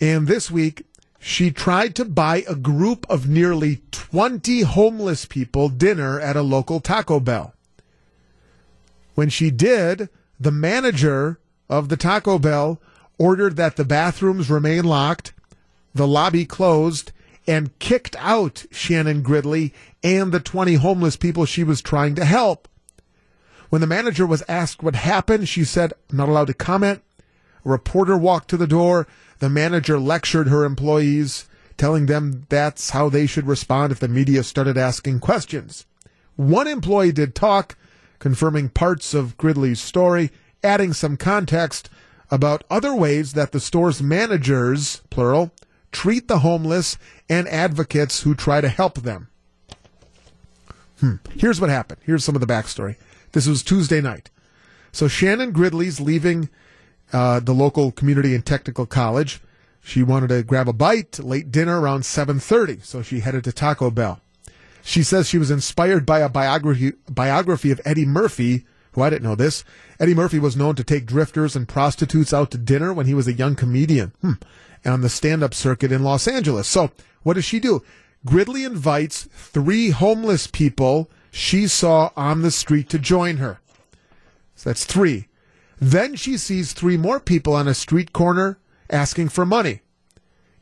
And 0.00 0.26
this 0.26 0.50
week, 0.50 0.84
she 1.18 1.50
tried 1.50 1.94
to 1.96 2.04
buy 2.04 2.44
a 2.48 2.54
group 2.54 3.06
of 3.08 3.28
nearly 3.28 3.82
20 3.90 4.62
homeless 4.62 5.26
people 5.26 5.68
dinner 5.68 6.18
at 6.18 6.36
a 6.36 6.42
local 6.42 6.80
Taco 6.80 7.20
Bell. 7.20 7.54
When 9.14 9.28
she 9.28 9.50
did, 9.50 10.08
the 10.38 10.50
manager 10.50 11.38
of 11.68 11.90
the 11.90 11.96
Taco 11.96 12.38
Bell 12.38 12.80
ordered 13.18 13.56
that 13.56 13.76
the 13.76 13.84
bathrooms 13.84 14.48
remain 14.48 14.84
locked, 14.84 15.34
the 15.94 16.08
lobby 16.08 16.46
closed, 16.46 17.12
and 17.46 17.78
kicked 17.78 18.16
out 18.18 18.64
Shannon 18.70 19.22
Gridley 19.22 19.74
and 20.02 20.32
the 20.32 20.40
20 20.40 20.74
homeless 20.74 21.16
people 21.16 21.44
she 21.44 21.64
was 21.64 21.82
trying 21.82 22.14
to 22.14 22.24
help. 22.24 22.68
When 23.68 23.80
the 23.80 23.86
manager 23.86 24.26
was 24.26 24.42
asked 24.48 24.82
what 24.82 24.96
happened, 24.96 25.48
she 25.48 25.64
said, 25.64 25.92
not 26.10 26.28
allowed 26.28 26.48
to 26.48 26.54
comment. 26.54 27.02
A 27.64 27.68
reporter 27.68 28.16
walked 28.16 28.48
to 28.50 28.56
the 28.56 28.66
door. 28.66 29.06
The 29.38 29.50
manager 29.50 29.98
lectured 29.98 30.48
her 30.48 30.64
employees, 30.64 31.48
telling 31.76 32.06
them 32.06 32.46
that's 32.48 32.90
how 32.90 33.08
they 33.08 33.26
should 33.26 33.46
respond 33.46 33.92
if 33.92 34.00
the 34.00 34.08
media 34.08 34.42
started 34.42 34.76
asking 34.76 35.20
questions. 35.20 35.86
One 36.36 36.66
employee 36.66 37.12
did 37.12 37.34
talk, 37.34 37.76
confirming 38.18 38.70
parts 38.70 39.14
of 39.14 39.36
Gridley's 39.36 39.80
story, 39.80 40.30
adding 40.64 40.92
some 40.92 41.16
context 41.16 41.88
about 42.30 42.64
other 42.70 42.94
ways 42.94 43.34
that 43.34 43.52
the 43.52 43.60
store's 43.60 44.02
managers, 44.02 45.02
plural, 45.10 45.52
treat 45.92 46.28
the 46.28 46.40
homeless 46.40 46.96
and 47.28 47.48
advocates 47.48 48.22
who 48.22 48.34
try 48.34 48.60
to 48.60 48.68
help 48.68 49.02
them. 49.02 49.28
Hmm. 51.00 51.16
Here's 51.36 51.60
what 51.60 51.70
happened. 51.70 52.00
Here's 52.04 52.24
some 52.24 52.34
of 52.34 52.40
the 52.40 52.46
backstory. 52.46 52.96
This 53.32 53.46
was 53.46 53.62
Tuesday 53.62 54.00
night. 54.00 54.30
So 54.92 55.08
Shannon 55.08 55.52
Gridley's 55.52 56.00
leaving 56.00 56.48
uh, 57.12 57.40
the 57.40 57.54
local 57.54 57.92
community 57.92 58.34
and 58.34 58.44
technical 58.44 58.86
college. 58.86 59.40
She 59.82 60.02
wanted 60.02 60.28
to 60.28 60.42
grab 60.42 60.68
a 60.68 60.72
bite, 60.72 61.18
late 61.18 61.50
dinner 61.50 61.80
around 61.80 62.02
7:30, 62.02 62.84
so 62.84 63.02
she 63.02 63.20
headed 63.20 63.44
to 63.44 63.52
Taco 63.52 63.90
Bell. 63.90 64.20
She 64.82 65.02
says 65.02 65.28
she 65.28 65.38
was 65.38 65.50
inspired 65.50 66.04
by 66.04 66.20
a 66.20 66.28
biography 66.28 66.92
biography 67.08 67.70
of 67.70 67.80
Eddie 67.84 68.06
Murphy 68.06 68.66
who 68.92 69.02
I 69.02 69.10
didn't 69.10 69.24
know 69.24 69.34
this. 69.34 69.64
Eddie 69.98 70.14
Murphy 70.14 70.38
was 70.38 70.56
known 70.56 70.74
to 70.74 70.84
take 70.84 71.06
drifters 71.06 71.54
and 71.54 71.68
prostitutes 71.68 72.32
out 72.32 72.50
to 72.50 72.58
dinner 72.58 72.92
when 72.92 73.06
he 73.06 73.14
was 73.14 73.28
a 73.28 73.32
young 73.32 73.54
comedian 73.54 74.12
hmm. 74.20 74.32
on 74.84 75.00
the 75.00 75.08
stand 75.08 75.42
up 75.42 75.54
circuit 75.54 75.92
in 75.92 76.02
Los 76.02 76.26
Angeles. 76.26 76.66
So, 76.66 76.90
what 77.22 77.34
does 77.34 77.44
she 77.44 77.60
do? 77.60 77.82
Gridley 78.26 78.64
invites 78.64 79.24
three 79.32 79.90
homeless 79.90 80.46
people 80.46 81.10
she 81.30 81.66
saw 81.66 82.10
on 82.16 82.42
the 82.42 82.50
street 82.50 82.88
to 82.90 82.98
join 82.98 83.38
her. 83.38 83.60
So 84.54 84.70
that's 84.70 84.84
three. 84.84 85.28
Then 85.78 86.14
she 86.16 86.36
sees 86.36 86.72
three 86.72 86.98
more 86.98 87.20
people 87.20 87.54
on 87.54 87.66
a 87.66 87.74
street 87.74 88.12
corner 88.12 88.58
asking 88.90 89.30
for 89.30 89.46
money. 89.46 89.80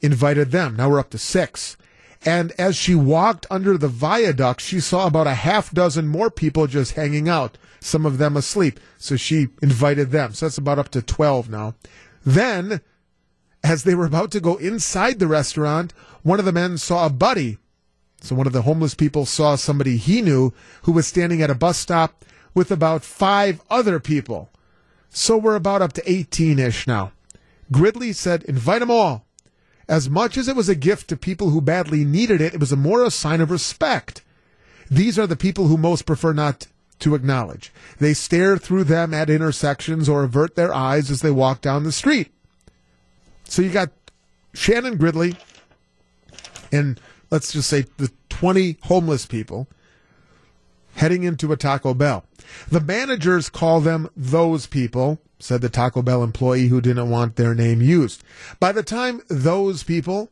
Invited 0.00 0.52
them. 0.52 0.76
Now 0.76 0.90
we're 0.90 1.00
up 1.00 1.10
to 1.10 1.18
six. 1.18 1.76
And 2.24 2.52
as 2.58 2.76
she 2.76 2.94
walked 2.94 3.46
under 3.50 3.78
the 3.78 3.88
viaduct, 3.88 4.60
she 4.60 4.80
saw 4.80 5.06
about 5.06 5.26
a 5.26 5.34
half 5.34 5.72
dozen 5.72 6.08
more 6.08 6.30
people 6.30 6.66
just 6.66 6.94
hanging 6.94 7.28
out, 7.28 7.58
some 7.80 8.04
of 8.06 8.18
them 8.18 8.36
asleep. 8.36 8.80
So 8.98 9.16
she 9.16 9.48
invited 9.62 10.10
them. 10.10 10.32
So 10.32 10.46
that's 10.46 10.58
about 10.58 10.78
up 10.78 10.90
to 10.90 11.02
12 11.02 11.48
now. 11.48 11.74
Then, 12.24 12.80
as 13.62 13.84
they 13.84 13.94
were 13.94 14.06
about 14.06 14.30
to 14.32 14.40
go 14.40 14.56
inside 14.56 15.18
the 15.18 15.28
restaurant, 15.28 15.92
one 16.22 16.38
of 16.38 16.44
the 16.44 16.52
men 16.52 16.78
saw 16.78 17.06
a 17.06 17.10
buddy. 17.10 17.58
So 18.20 18.34
one 18.34 18.46
of 18.46 18.52
the 18.52 18.62
homeless 18.62 18.94
people 18.94 19.26
saw 19.26 19.56
somebody 19.56 19.96
he 19.96 20.22
knew 20.22 20.52
who 20.82 20.92
was 20.92 21.06
standing 21.06 21.40
at 21.42 21.50
a 21.50 21.54
bus 21.54 21.78
stop 21.78 22.24
with 22.54 22.70
about 22.70 23.04
five 23.04 23.60
other 23.70 24.00
people. 24.00 24.50
So 25.10 25.36
we're 25.36 25.54
about 25.54 25.82
up 25.82 25.92
to 25.94 26.10
18 26.10 26.58
ish 26.58 26.86
now. 26.86 27.12
Gridley 27.70 28.12
said, 28.12 28.42
invite 28.44 28.80
them 28.80 28.90
all. 28.90 29.24
As 29.88 30.10
much 30.10 30.36
as 30.36 30.48
it 30.48 30.56
was 30.56 30.68
a 30.68 30.74
gift 30.74 31.08
to 31.08 31.16
people 31.16 31.50
who 31.50 31.60
badly 31.60 32.04
needed 32.04 32.40
it, 32.40 32.54
it 32.54 32.60
was 32.60 32.72
a 32.72 32.76
more 32.76 33.04
a 33.04 33.10
sign 33.10 33.40
of 33.40 33.50
respect. 33.50 34.22
These 34.90 35.18
are 35.18 35.26
the 35.26 35.36
people 35.36 35.66
who 35.66 35.76
most 35.78 36.04
prefer 36.04 36.32
not 36.32 36.66
to 37.00 37.14
acknowledge. 37.14 37.72
They 37.98 38.12
stare 38.12 38.58
through 38.58 38.84
them 38.84 39.14
at 39.14 39.30
intersections 39.30 40.08
or 40.08 40.24
avert 40.24 40.56
their 40.56 40.74
eyes 40.74 41.10
as 41.10 41.20
they 41.20 41.30
walk 41.30 41.60
down 41.60 41.84
the 41.84 41.92
street. 41.92 42.32
So 43.44 43.62
you 43.62 43.70
got 43.70 43.90
Shannon 44.52 44.96
Gridley 44.96 45.36
and 46.72 47.00
let's 47.30 47.52
just 47.52 47.68
say 47.68 47.86
the 47.96 48.10
20 48.28 48.78
homeless 48.84 49.26
people 49.26 49.68
heading 50.94 51.22
into 51.22 51.52
a 51.52 51.56
Taco 51.56 51.94
Bell. 51.94 52.24
The 52.68 52.80
managers 52.80 53.48
call 53.48 53.80
them 53.80 54.08
those 54.16 54.66
people 54.66 55.20
said 55.38 55.60
the 55.60 55.68
Taco 55.68 56.02
Bell 56.02 56.22
employee 56.22 56.68
who 56.68 56.80
didn't 56.80 57.10
want 57.10 57.36
their 57.36 57.54
name 57.54 57.80
used. 57.80 58.22
By 58.58 58.72
the 58.72 58.82
time 58.82 59.22
those 59.28 59.82
people 59.82 60.30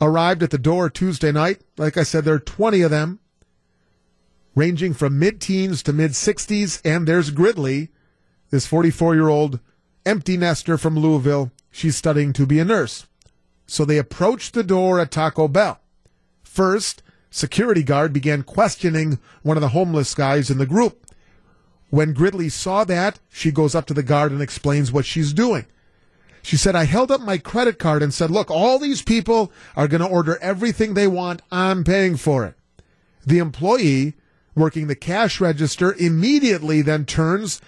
arrived 0.00 0.42
at 0.42 0.50
the 0.50 0.58
door 0.58 0.88
Tuesday 0.88 1.32
night, 1.32 1.60
like 1.76 1.96
I 1.96 2.02
said, 2.02 2.24
there 2.24 2.34
are 2.34 2.40
20 2.40 2.82
of 2.82 2.90
them, 2.90 3.20
ranging 4.54 4.94
from 4.94 5.18
mid 5.18 5.40
teens 5.40 5.82
to 5.84 5.92
mid 5.92 6.12
60s. 6.12 6.80
And 6.84 7.06
there's 7.06 7.30
Gridley, 7.30 7.90
this 8.50 8.66
44 8.66 9.14
year 9.14 9.28
old 9.28 9.60
empty 10.04 10.36
nester 10.36 10.78
from 10.78 10.98
Louisville. 10.98 11.50
She's 11.70 11.96
studying 11.96 12.32
to 12.34 12.46
be 12.46 12.58
a 12.58 12.64
nurse. 12.64 13.06
So 13.72 13.86
they 13.86 13.96
approached 13.96 14.52
the 14.52 14.62
door 14.62 15.00
at 15.00 15.10
Taco 15.10 15.48
Bell. 15.48 15.80
First, 16.42 17.02
security 17.30 17.82
guard 17.82 18.12
began 18.12 18.42
questioning 18.42 19.18
one 19.40 19.56
of 19.56 19.62
the 19.62 19.68
homeless 19.68 20.14
guys 20.14 20.50
in 20.50 20.58
the 20.58 20.66
group. 20.66 21.06
When 21.88 22.12
Gridley 22.12 22.50
saw 22.50 22.84
that, 22.84 23.18
she 23.30 23.50
goes 23.50 23.74
up 23.74 23.86
to 23.86 23.94
the 23.94 24.02
guard 24.02 24.30
and 24.30 24.42
explains 24.42 24.92
what 24.92 25.06
she's 25.06 25.32
doing. 25.32 25.64
She 26.42 26.58
said, 26.58 26.76
I 26.76 26.84
held 26.84 27.10
up 27.10 27.22
my 27.22 27.38
credit 27.38 27.78
card 27.78 28.02
and 28.02 28.12
said, 28.12 28.30
look, 28.30 28.50
all 28.50 28.78
these 28.78 29.00
people 29.00 29.50
are 29.74 29.88
going 29.88 30.02
to 30.02 30.06
order 30.06 30.36
everything 30.42 30.92
they 30.92 31.08
want. 31.08 31.40
I'm 31.50 31.82
paying 31.82 32.18
for 32.18 32.44
it. 32.44 32.56
The 33.24 33.38
employee 33.38 34.12
working 34.54 34.86
the 34.86 34.94
cash 34.94 35.40
register 35.40 35.94
immediately 35.94 36.82
then 36.82 37.06
turns, 37.06 37.62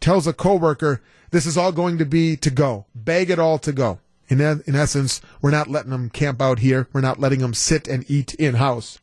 tells 0.00 0.26
a 0.26 0.34
coworker, 0.34 1.00
this 1.30 1.46
is 1.46 1.56
all 1.56 1.72
going 1.72 1.96
to 1.96 2.04
be 2.04 2.36
to 2.36 2.50
go. 2.50 2.84
Bag 2.94 3.30
it 3.30 3.38
all 3.38 3.58
to 3.60 3.72
go. 3.72 4.00
In, 4.28 4.40
in 4.40 4.74
essence, 4.74 5.20
we're 5.40 5.50
not 5.50 5.68
letting 5.68 5.90
them 5.90 6.10
camp 6.10 6.42
out 6.42 6.58
here. 6.58 6.88
We're 6.92 7.00
not 7.00 7.20
letting 7.20 7.40
them 7.40 7.54
sit 7.54 7.86
and 7.86 8.08
eat 8.10 8.34
in 8.34 8.54
house. 8.54 8.98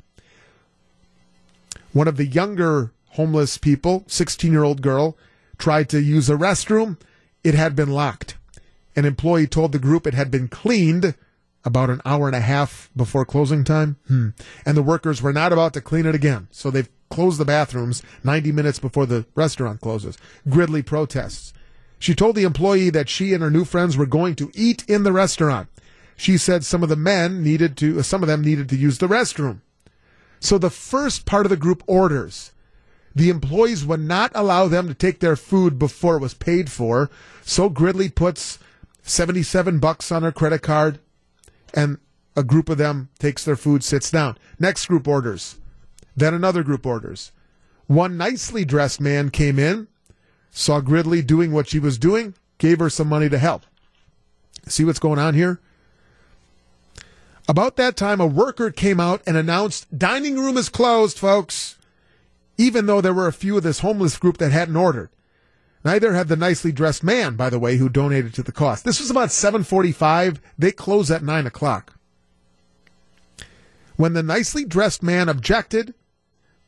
One 1.93 2.07
of 2.07 2.17
the 2.17 2.25
younger 2.25 2.91
homeless 3.11 3.57
people, 3.57 4.03
16 4.07 4.51
year 4.51 4.63
old 4.63 4.81
girl, 4.81 5.17
tried 5.57 5.89
to 5.89 6.01
use 6.01 6.29
a 6.29 6.35
restroom. 6.35 6.99
It 7.43 7.53
had 7.53 7.75
been 7.75 7.89
locked. 7.89 8.37
An 8.95 9.05
employee 9.05 9.47
told 9.47 9.71
the 9.71 9.79
group 9.79 10.05
it 10.05 10.13
had 10.13 10.29
been 10.29 10.47
cleaned 10.47 11.15
about 11.65 11.89
an 11.89 12.01
hour 12.05 12.27
and 12.27 12.35
a 12.35 12.41
half 12.41 12.89
before 12.95 13.25
closing 13.25 13.63
time. 13.63 13.97
Hmm. 14.07 14.29
And 14.65 14.75
the 14.75 14.83
workers 14.83 15.21
were 15.21 15.33
not 15.33 15.53
about 15.53 15.73
to 15.73 15.81
clean 15.81 16.05
it 16.05 16.15
again. 16.15 16.47
So 16.51 16.69
they've 16.69 16.89
closed 17.09 17.39
the 17.39 17.45
bathrooms 17.45 18.03
90 18.23 18.51
minutes 18.51 18.79
before 18.79 19.05
the 19.05 19.25
restaurant 19.35 19.81
closes. 19.81 20.17
Gridley 20.49 20.81
protests. 20.81 21.53
She 21.99 22.15
told 22.15 22.35
the 22.35 22.43
employee 22.43 22.89
that 22.89 23.09
she 23.09 23.33
and 23.33 23.41
her 23.41 23.51
new 23.51 23.65
friends 23.65 23.95
were 23.95 24.05
going 24.05 24.35
to 24.35 24.51
eat 24.53 24.83
in 24.87 25.03
the 25.03 25.13
restaurant. 25.13 25.69
She 26.15 26.37
said 26.37 26.65
some 26.65 26.83
of 26.83 26.89
the 26.89 26.95
men 26.95 27.41
needed 27.41 27.77
to, 27.77 27.99
uh, 27.99 28.03
some 28.03 28.21
of 28.21 28.27
them 28.27 28.41
needed 28.41 28.69
to 28.69 28.75
use 28.75 28.97
the 28.97 29.07
restroom. 29.07 29.61
So 30.39 30.57
the 30.57 30.69
first 30.69 31.25
part 31.25 31.45
of 31.45 31.49
the 31.49 31.57
group 31.57 31.83
orders 31.87 32.51
the 33.15 33.29
employees 33.29 33.85
would 33.85 33.99
not 33.99 34.31
allow 34.33 34.67
them 34.67 34.87
to 34.87 34.93
take 34.93 35.19
their 35.19 35.35
food 35.35 35.77
before 35.77 36.17
it 36.17 36.21
was 36.21 36.33
paid 36.33 36.71
for. 36.71 37.09
So 37.43 37.69
Gridley 37.69 38.09
puts 38.09 38.59
77 39.03 39.79
bucks 39.79 40.11
on 40.11 40.23
her 40.23 40.31
credit 40.31 40.61
card 40.61 40.99
and 41.73 41.99
a 42.35 42.43
group 42.43 42.69
of 42.69 42.77
them 42.77 43.09
takes 43.19 43.45
their 43.45 43.55
food, 43.55 43.83
sits 43.83 44.09
down. 44.09 44.37
Next 44.59 44.87
group 44.87 45.07
orders. 45.07 45.57
Then 46.15 46.33
another 46.33 46.63
group 46.63 46.85
orders. 46.85 47.31
One 47.85 48.17
nicely 48.17 48.65
dressed 48.65 48.99
man 48.99 49.29
came 49.29 49.59
in, 49.59 49.87
saw 50.53 50.79
Gridley 50.79 51.21
doing 51.21 51.51
what 51.51 51.67
she 51.67 51.79
was 51.79 51.97
doing, 51.97 52.35
gave 52.57 52.79
her 52.79 52.89
some 52.89 53.09
money 53.09 53.27
to 53.27 53.37
help. 53.37 53.63
See 54.67 54.85
what's 54.85 54.99
going 54.99 55.19
on 55.19 55.33
here? 55.33 55.59
About 57.49 57.75
that 57.75 57.97
time, 57.97 58.21
a 58.21 58.25
worker 58.25 58.71
came 58.71 59.01
out 59.01 59.21
and 59.27 59.35
announced, 59.35 59.97
dining 59.97 60.39
room 60.39 60.55
is 60.55 60.69
closed, 60.69 61.19
folks 61.19 61.75
even 62.57 62.85
though 62.85 63.01
there 63.01 63.13
were 63.13 63.27
a 63.27 63.33
few 63.33 63.57
of 63.57 63.63
this 63.63 63.79
homeless 63.79 64.17
group 64.17 64.37
that 64.37 64.51
hadn't 64.51 64.75
ordered. 64.75 65.09
Neither 65.83 66.13
had 66.13 66.27
the 66.27 66.35
nicely 66.35 66.71
dressed 66.71 67.03
man, 67.03 67.35
by 67.35 67.49
the 67.49 67.59
way, 67.59 67.77
who 67.77 67.89
donated 67.89 68.33
to 68.35 68.43
the 68.43 68.53
cost. 68.53 68.85
This 68.85 68.99
was 68.99 69.09
about 69.09 69.31
745. 69.31 70.39
They 70.57 70.71
close 70.71 71.11
at 71.11 71.23
9 71.23 71.45
o'clock. 71.45 71.97
When 73.97 74.13
the 74.13 74.23
nicely 74.23 74.63
dressed 74.63 75.03
man 75.03 75.27
objected, 75.27 75.93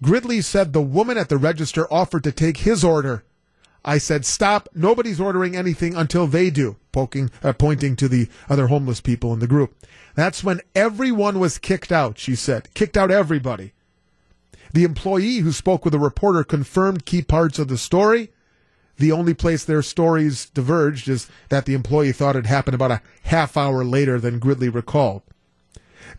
Gridley 0.04 0.42
said 0.42 0.74
the 0.74 0.82
woman 0.82 1.18
at 1.18 1.30
the 1.30 1.38
register 1.38 1.92
offered 1.92 2.24
to 2.26 2.32
take 2.32 2.58
his 2.58 2.84
order. 2.84 3.24
I 3.88 4.00
said, 4.00 4.26
stop. 4.26 4.68
Nobody's 4.74 5.22
ordering 5.22 5.56
anything 5.56 5.96
until 5.96 6.26
they 6.26 6.50
do, 6.50 6.76
poking, 6.92 7.30
uh, 7.44 7.54
pointing 7.54 7.96
to 7.98 8.08
the 8.08 8.28
other 8.50 8.68
homeless 8.68 9.00
people 9.00 9.32
in 9.32 9.40
the 9.40 9.48
group. 9.48 9.76
That's 10.16 10.44
when 10.44 10.62
everyone 10.74 11.40
was 11.40 11.60
kicked 11.60 11.92
out, 11.92 12.18
she 12.18 12.36
said. 12.36 12.74
Kicked 12.74 12.98
out 12.98 13.12
everybody. 13.12 13.74
The 14.74 14.86
employee 14.86 15.38
who 15.38 15.52
spoke 15.52 15.86
with 15.86 15.94
a 15.94 16.00
reporter 16.00 16.44
confirmed 16.44 17.06
key 17.06 17.22
parts 17.22 17.60
of 17.60 17.68
the 17.68 17.78
story. 17.78 18.32
The 18.98 19.12
only 19.12 19.36
place 19.36 19.64
their 19.64 19.84
stories 19.84 20.50
diverged 20.50 21.08
is 21.08 21.30
that 21.50 21.66
the 21.66 21.76
employee 21.76 22.12
thought 22.12 22.36
it 22.36 22.48
happened 22.48 22.76
about 22.76 22.92
a 22.92 23.02
half 23.24 23.56
hour 23.56 23.84
later 23.84 24.20
than 24.20 24.40
Gridley 24.40 24.70
recalled. 24.70 25.22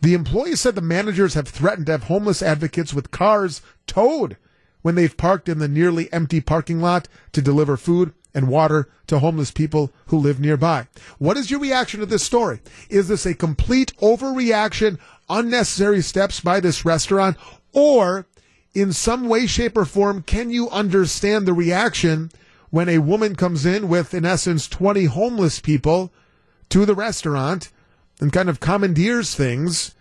The 0.01 0.13
employee 0.13 0.55
said 0.55 0.75
the 0.75 0.81
managers 0.81 1.33
have 1.33 1.47
threatened 1.49 1.87
to 1.87 1.93
have 1.93 2.03
homeless 2.03 2.41
advocates 2.41 2.93
with 2.93 3.11
cars 3.11 3.61
towed 3.87 4.37
when 4.81 4.95
they've 4.95 5.17
parked 5.17 5.49
in 5.49 5.59
the 5.59 5.67
nearly 5.67 6.11
empty 6.13 6.41
parking 6.41 6.81
lot 6.81 7.07
to 7.33 7.41
deliver 7.41 7.77
food 7.77 8.13
and 8.33 8.47
water 8.47 8.87
to 9.07 9.19
homeless 9.19 9.51
people 9.51 9.91
who 10.07 10.17
live 10.17 10.39
nearby. 10.39 10.87
What 11.17 11.37
is 11.37 11.49
your 11.49 11.59
reaction 11.59 11.99
to 12.01 12.05
this 12.05 12.23
story? 12.23 12.61
Is 12.89 13.07
this 13.07 13.25
a 13.25 13.33
complete 13.33 13.95
overreaction, 13.97 14.99
unnecessary 15.29 16.01
steps 16.01 16.39
by 16.39 16.59
this 16.59 16.85
restaurant, 16.85 17.37
or 17.73 18.27
in 18.73 18.93
some 18.93 19.27
way, 19.27 19.47
shape, 19.47 19.75
or 19.75 19.85
form, 19.85 20.21
can 20.21 20.51
you 20.51 20.69
understand 20.69 21.47
the 21.47 21.53
reaction 21.53 22.29
when 22.69 22.89
a 22.89 22.99
woman 22.99 23.35
comes 23.35 23.65
in 23.65 23.87
with, 23.87 24.13
in 24.13 24.23
essence, 24.23 24.67
20 24.67 25.05
homeless 25.05 25.59
people 25.59 26.13
to 26.69 26.85
the 26.85 26.93
restaurant 26.93 27.71
and 28.19 28.31
kind 28.31 28.49
of 28.49 28.59
commandeers 28.59 29.33
things, 29.33 29.95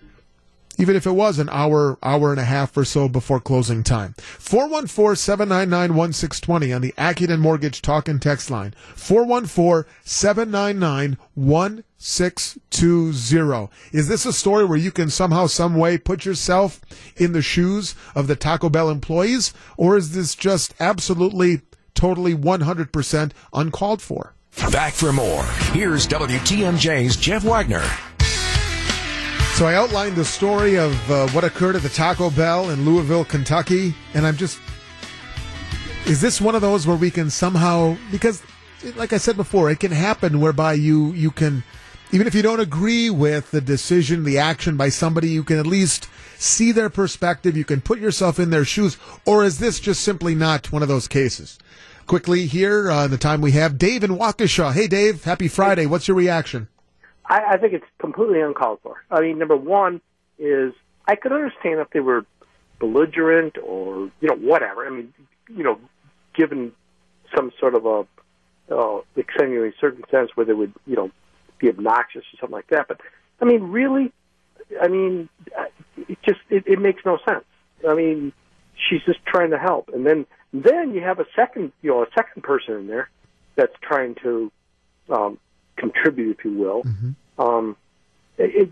even 0.78 0.96
if 0.96 1.06
it 1.06 1.12
was 1.12 1.38
an 1.38 1.48
hour, 1.50 1.98
hour 2.02 2.30
and 2.30 2.40
a 2.40 2.44
half 2.44 2.76
or 2.76 2.84
so 2.84 3.08
before 3.08 3.40
closing 3.40 3.82
time? 3.82 4.14
414 4.18 5.16
799 5.16 5.96
1620 5.96 6.72
on 6.72 6.82
the 6.82 6.92
Accunet 6.98 7.38
Mortgage 7.38 7.82
Talk 7.82 8.08
and 8.08 8.20
Text 8.20 8.50
line. 8.50 8.74
414 8.94 9.90
799 10.04 11.16
1620. 11.34 13.68
Is 13.92 14.08
this 14.08 14.26
a 14.26 14.32
story 14.32 14.64
where 14.64 14.78
you 14.78 14.90
can 14.90 15.10
somehow, 15.10 15.46
some 15.46 15.76
way 15.76 15.98
put 15.98 16.24
yourself 16.24 16.80
in 17.16 17.32
the 17.32 17.42
shoes 17.42 17.94
of 18.14 18.26
the 18.26 18.36
Taco 18.36 18.68
Bell 18.68 18.90
employees? 18.90 19.52
Or 19.76 19.96
is 19.96 20.14
this 20.14 20.34
just 20.34 20.74
absolutely, 20.80 21.62
totally 21.94 22.34
100% 22.34 23.32
uncalled 23.52 24.02
for? 24.02 24.34
Back 24.72 24.94
for 24.94 25.12
more. 25.12 25.42
Here's 25.72 26.06
WTMJ's 26.06 27.16
Jeff 27.16 27.44
Wagner. 27.44 27.84
So 29.56 29.66
I 29.66 29.74
outlined 29.74 30.16
the 30.16 30.24
story 30.26 30.76
of 30.76 31.10
uh, 31.10 31.28
what 31.28 31.42
occurred 31.42 31.76
at 31.76 31.82
the 31.82 31.88
Taco 31.88 32.28
Bell 32.28 32.68
in 32.68 32.84
Louisville, 32.84 33.24
Kentucky, 33.24 33.94
and 34.12 34.26
I'm 34.26 34.36
just 34.36 34.60
is 36.04 36.20
this 36.20 36.42
one 36.42 36.54
of 36.54 36.60
those 36.60 36.86
where 36.86 36.94
we 36.94 37.10
can 37.10 37.30
somehow 37.30 37.96
because 38.10 38.42
like 38.96 39.14
I 39.14 39.16
said 39.16 39.34
before, 39.34 39.70
it 39.70 39.80
can 39.80 39.92
happen 39.92 40.40
whereby 40.40 40.74
you 40.74 41.10
you 41.14 41.30
can 41.30 41.64
even 42.12 42.26
if 42.26 42.34
you 42.34 42.42
don't 42.42 42.60
agree 42.60 43.08
with 43.08 43.50
the 43.50 43.62
decision, 43.62 44.24
the 44.24 44.36
action 44.36 44.76
by 44.76 44.90
somebody, 44.90 45.30
you 45.30 45.42
can 45.42 45.58
at 45.58 45.66
least 45.66 46.10
see 46.36 46.70
their 46.70 46.90
perspective, 46.90 47.56
you 47.56 47.64
can 47.64 47.80
put 47.80 47.98
yourself 47.98 48.38
in 48.38 48.50
their 48.50 48.66
shoes, 48.66 48.98
or 49.24 49.42
is 49.42 49.58
this 49.58 49.80
just 49.80 50.02
simply 50.02 50.34
not 50.34 50.70
one 50.70 50.82
of 50.82 50.88
those 50.88 51.08
cases? 51.08 51.58
Quickly 52.06 52.44
here, 52.44 52.90
uh, 52.90 53.08
the 53.08 53.16
time 53.16 53.40
we 53.40 53.52
have, 53.52 53.78
Dave 53.78 54.04
in 54.04 54.18
Waukesha. 54.18 54.74
Hey, 54.74 54.86
Dave, 54.86 55.24
happy 55.24 55.48
Friday. 55.48 55.86
What's 55.86 56.08
your 56.08 56.16
reaction? 56.18 56.68
I, 57.28 57.54
I 57.54 57.56
think 57.58 57.72
it's 57.72 57.86
completely 57.98 58.40
uncalled 58.40 58.80
for. 58.82 59.02
I 59.10 59.20
mean, 59.20 59.38
number 59.38 59.56
one 59.56 60.00
is 60.38 60.72
I 61.06 61.16
could 61.16 61.32
understand 61.32 61.80
if 61.80 61.90
they 61.90 62.00
were 62.00 62.24
belligerent 62.78 63.56
or 63.62 64.10
you 64.20 64.28
know 64.28 64.36
whatever. 64.36 64.86
I 64.86 64.90
mean, 64.90 65.12
you 65.48 65.64
know, 65.64 65.78
given 66.34 66.72
some 67.34 67.52
sort 67.58 67.74
of 67.74 67.86
a 67.86 68.06
uh, 68.74 69.00
extenuating 69.16 69.72
circumstance 69.80 70.30
where 70.34 70.46
they 70.46 70.52
would 70.52 70.72
you 70.86 70.96
know 70.96 71.10
be 71.58 71.68
obnoxious 71.68 72.22
or 72.32 72.38
something 72.40 72.54
like 72.54 72.68
that. 72.68 72.88
But 72.88 73.00
I 73.40 73.44
mean, 73.44 73.62
really, 73.64 74.12
I 74.80 74.88
mean, 74.88 75.28
it 75.96 76.18
just 76.22 76.40
it, 76.50 76.64
it 76.66 76.78
makes 76.78 77.04
no 77.04 77.18
sense. 77.28 77.44
I 77.88 77.94
mean, 77.94 78.32
she's 78.76 79.02
just 79.04 79.24
trying 79.26 79.50
to 79.50 79.58
help, 79.58 79.90
and 79.92 80.06
then 80.06 80.26
then 80.52 80.94
you 80.94 81.02
have 81.02 81.20
a 81.20 81.26
second 81.34 81.72
you 81.82 81.90
know 81.90 82.02
a 82.02 82.06
second 82.14 82.42
person 82.42 82.74
in 82.74 82.86
there 82.86 83.08
that's 83.56 83.74
trying 83.80 84.14
to 84.16 84.52
um, 85.08 85.38
contribute, 85.76 86.38
if 86.38 86.44
you 86.44 86.52
will. 86.52 86.82
Mm-hmm. 86.82 87.40
Um, 87.40 87.76
it, 88.38 88.70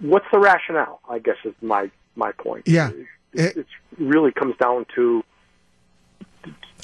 what's 0.00 0.26
the 0.32 0.38
rationale? 0.38 1.00
I 1.08 1.18
guess 1.18 1.36
is 1.44 1.54
my 1.62 1.90
my 2.16 2.32
point. 2.32 2.66
Yeah, 2.66 2.90
it, 3.32 3.56
it 3.56 3.66
really 3.98 4.32
comes 4.32 4.56
down 4.56 4.86
to. 4.94 5.22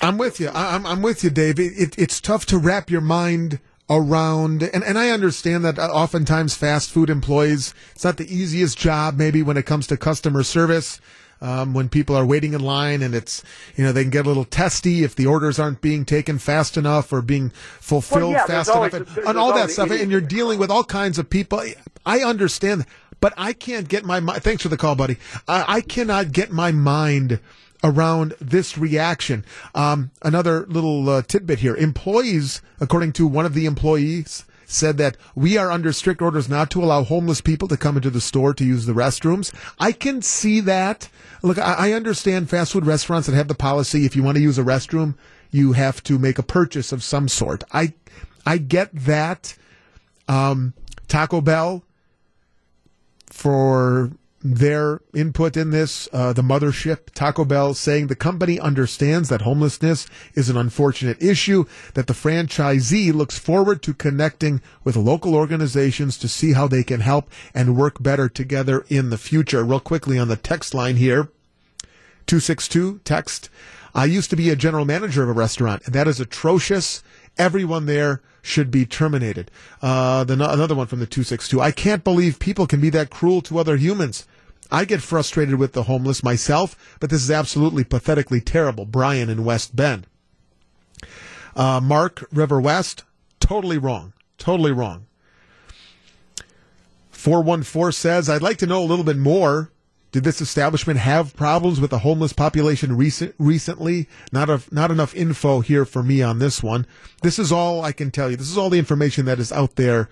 I'm 0.02 0.18
with 0.18 0.40
you. 0.40 0.50
I'm 0.52 0.86
I'm 0.86 1.02
with 1.02 1.22
you, 1.24 1.30
Dave. 1.30 1.58
It, 1.58 1.98
it's 1.98 2.20
tough 2.20 2.46
to 2.46 2.58
wrap 2.58 2.90
your 2.90 3.00
mind 3.00 3.60
around 3.90 4.62
and, 4.62 4.84
and 4.84 4.96
I 4.96 5.10
understand 5.10 5.64
that 5.64 5.76
oftentimes 5.76 6.54
fast 6.54 6.90
food 6.90 7.10
employees 7.10 7.74
it's 7.90 8.04
not 8.04 8.18
the 8.18 8.32
easiest 8.32 8.78
job 8.78 9.16
maybe 9.16 9.42
when 9.42 9.56
it 9.56 9.66
comes 9.66 9.88
to 9.88 9.96
customer 9.96 10.44
service 10.44 11.00
um, 11.40 11.72
when 11.74 11.88
people 11.88 12.16
are 12.16 12.26
waiting 12.26 12.52
in 12.52 12.60
line 12.60 13.02
and 13.02 13.14
it's 13.14 13.42
you 13.76 13.84
know 13.84 13.92
they 13.92 14.02
can 14.02 14.10
get 14.10 14.26
a 14.26 14.28
little 14.28 14.44
testy 14.44 15.02
if 15.04 15.14
the 15.14 15.26
orders 15.26 15.58
aren't 15.58 15.80
being 15.80 16.04
taken 16.04 16.38
fast 16.38 16.76
enough 16.76 17.12
or 17.12 17.22
being 17.22 17.50
fulfilled 17.50 18.32
well, 18.32 18.32
yeah, 18.32 18.46
fast 18.46 18.70
always, 18.70 18.94
enough 18.94 19.16
and, 19.16 19.26
and 19.26 19.38
all 19.38 19.54
that 19.54 19.70
stuff 19.70 19.90
and 19.90 20.10
you're 20.10 20.20
dealing 20.20 20.58
with 20.58 20.70
all 20.70 20.84
kinds 20.84 21.18
of 21.18 21.30
people 21.30 21.62
I 22.04 22.20
understand 22.20 22.86
but 23.20 23.32
I 23.36 23.52
can't 23.52 23.88
get 23.88 24.04
my 24.04 24.20
mind 24.20 24.42
thanks 24.42 24.62
for 24.62 24.68
the 24.68 24.76
call 24.76 24.94
buddy 24.94 25.16
I, 25.48 25.64
I 25.76 25.80
cannot 25.80 26.32
get 26.32 26.50
my 26.50 26.72
mind 26.72 27.40
around 27.82 28.34
this 28.40 28.76
reaction. 28.76 29.44
Um, 29.74 30.10
another 30.22 30.66
little 30.66 31.08
uh, 31.08 31.22
tidbit 31.22 31.60
here. 31.60 31.74
Employees, 31.74 32.60
according 32.78 33.12
to 33.14 33.26
one 33.26 33.46
of 33.46 33.54
the 33.54 33.66
employees, 33.66 34.44
said 34.70 34.96
that 34.98 35.16
we 35.34 35.56
are 35.56 35.70
under 35.70 35.92
strict 35.92 36.22
orders 36.22 36.48
not 36.48 36.70
to 36.70 36.82
allow 36.82 37.02
homeless 37.02 37.40
people 37.40 37.68
to 37.68 37.76
come 37.76 37.96
into 37.96 38.10
the 38.10 38.20
store 38.20 38.54
to 38.54 38.64
use 38.64 38.86
the 38.86 38.92
restrooms. 38.92 39.52
I 39.78 39.92
can 39.92 40.22
see 40.22 40.60
that. 40.60 41.08
Look, 41.42 41.58
I, 41.58 41.74
I 41.88 41.92
understand 41.92 42.48
fast 42.48 42.72
food 42.72 42.86
restaurants 42.86 43.26
that 43.26 43.34
have 43.34 43.48
the 43.48 43.54
policy 43.54 44.04
if 44.04 44.14
you 44.14 44.22
want 44.22 44.36
to 44.36 44.42
use 44.42 44.58
a 44.58 44.62
restroom, 44.62 45.16
you 45.50 45.72
have 45.72 46.02
to 46.04 46.18
make 46.18 46.38
a 46.38 46.42
purchase 46.44 46.92
of 46.92 47.02
some 47.02 47.28
sort. 47.28 47.64
I, 47.72 47.94
I 48.46 48.58
get 48.58 48.90
that. 48.94 49.56
Um, 50.28 50.74
Taco 51.08 51.40
Bell 51.40 51.82
for 53.26 54.12
their 54.42 55.00
input 55.14 55.56
in 55.56 55.70
this. 55.70 56.08
Uh, 56.12 56.32
the 56.32 56.42
mothership, 56.42 57.10
Taco 57.14 57.44
Bell, 57.44 57.74
saying 57.74 58.06
the 58.06 58.16
company 58.16 58.58
understands 58.58 59.28
that 59.28 59.42
homelessness 59.42 60.06
is 60.34 60.48
an 60.48 60.56
unfortunate 60.56 61.22
issue, 61.22 61.64
that 61.94 62.06
the 62.06 62.14
franchisee 62.14 63.12
looks 63.12 63.38
forward 63.38 63.82
to 63.82 63.94
connecting 63.94 64.60
with 64.82 64.96
local 64.96 65.34
organizations 65.34 66.16
to 66.18 66.28
see 66.28 66.52
how 66.52 66.66
they 66.66 66.82
can 66.82 67.00
help 67.00 67.30
and 67.54 67.76
work 67.76 68.02
better 68.02 68.28
together 68.28 68.84
in 68.88 69.10
the 69.10 69.18
future. 69.18 69.64
Real 69.64 69.80
quickly 69.80 70.18
on 70.18 70.28
the 70.28 70.36
text 70.36 70.74
line 70.74 70.96
here 70.96 71.28
262 72.26 73.00
text. 73.04 73.50
I 73.94 74.04
used 74.04 74.30
to 74.30 74.36
be 74.36 74.50
a 74.50 74.56
general 74.56 74.84
manager 74.84 75.22
of 75.24 75.28
a 75.28 75.32
restaurant, 75.32 75.82
and 75.84 75.94
that 75.94 76.06
is 76.06 76.20
atrocious. 76.20 77.02
Everyone 77.38 77.86
there 77.86 78.22
should 78.42 78.70
be 78.70 78.86
terminated. 78.86 79.50
Uh, 79.82 80.24
the, 80.24 80.34
another 80.34 80.74
one 80.74 80.86
from 80.86 81.00
the 81.00 81.06
262. 81.06 81.60
I 81.60 81.70
can't 81.70 82.04
believe 82.04 82.38
people 82.38 82.66
can 82.66 82.80
be 82.80 82.90
that 82.90 83.10
cruel 83.10 83.40
to 83.42 83.58
other 83.58 83.76
humans. 83.76 84.26
I 84.70 84.84
get 84.84 85.02
frustrated 85.02 85.56
with 85.56 85.72
the 85.72 85.84
homeless 85.84 86.22
myself, 86.22 86.96
but 87.00 87.10
this 87.10 87.22
is 87.22 87.30
absolutely 87.30 87.84
pathetically 87.84 88.40
terrible. 88.40 88.84
Brian 88.84 89.28
in 89.28 89.44
West 89.44 89.74
Bend. 89.74 90.06
Uh, 91.56 91.80
Mark 91.82 92.26
River 92.32 92.60
West, 92.60 93.04
totally 93.40 93.78
wrong. 93.78 94.12
Totally 94.38 94.72
wrong. 94.72 95.06
414 97.10 97.92
says, 97.92 98.28
I'd 98.30 98.42
like 98.42 98.58
to 98.58 98.66
know 98.66 98.82
a 98.82 98.86
little 98.86 99.04
bit 99.04 99.18
more 99.18 99.70
did 100.12 100.24
this 100.24 100.40
establishment 100.40 100.98
have 100.98 101.36
problems 101.36 101.80
with 101.80 101.90
the 101.90 102.00
homeless 102.00 102.32
population 102.32 102.96
recent, 102.96 103.34
recently? 103.38 104.08
Not, 104.32 104.50
a, 104.50 104.60
not 104.70 104.90
enough 104.90 105.14
info 105.14 105.60
here 105.60 105.84
for 105.84 106.02
me 106.02 106.20
on 106.22 106.38
this 106.38 106.62
one. 106.62 106.86
This 107.22 107.38
is 107.38 107.52
all 107.52 107.82
I 107.84 107.92
can 107.92 108.10
tell 108.10 108.30
you. 108.30 108.36
This 108.36 108.50
is 108.50 108.58
all 108.58 108.70
the 108.70 108.78
information 108.78 109.24
that 109.26 109.38
is 109.38 109.52
out 109.52 109.76
there 109.76 110.08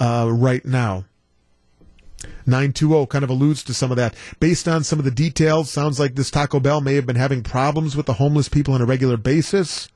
uh, 0.00 0.28
right 0.30 0.64
now. 0.64 1.04
920 2.46 3.06
kind 3.06 3.24
of 3.24 3.30
alludes 3.30 3.62
to 3.64 3.74
some 3.74 3.90
of 3.90 3.96
that. 3.96 4.14
Based 4.40 4.66
on 4.66 4.82
some 4.82 4.98
of 4.98 5.04
the 5.04 5.10
details, 5.10 5.70
sounds 5.70 6.00
like 6.00 6.14
this 6.14 6.30
Taco 6.30 6.58
Bell 6.58 6.80
may 6.80 6.94
have 6.94 7.06
been 7.06 7.16
having 7.16 7.42
problems 7.42 7.96
with 7.96 8.06
the 8.06 8.14
homeless 8.14 8.48
people 8.48 8.74
on 8.74 8.82
a 8.82 8.86
regular 8.86 9.16
basis. 9.16 9.88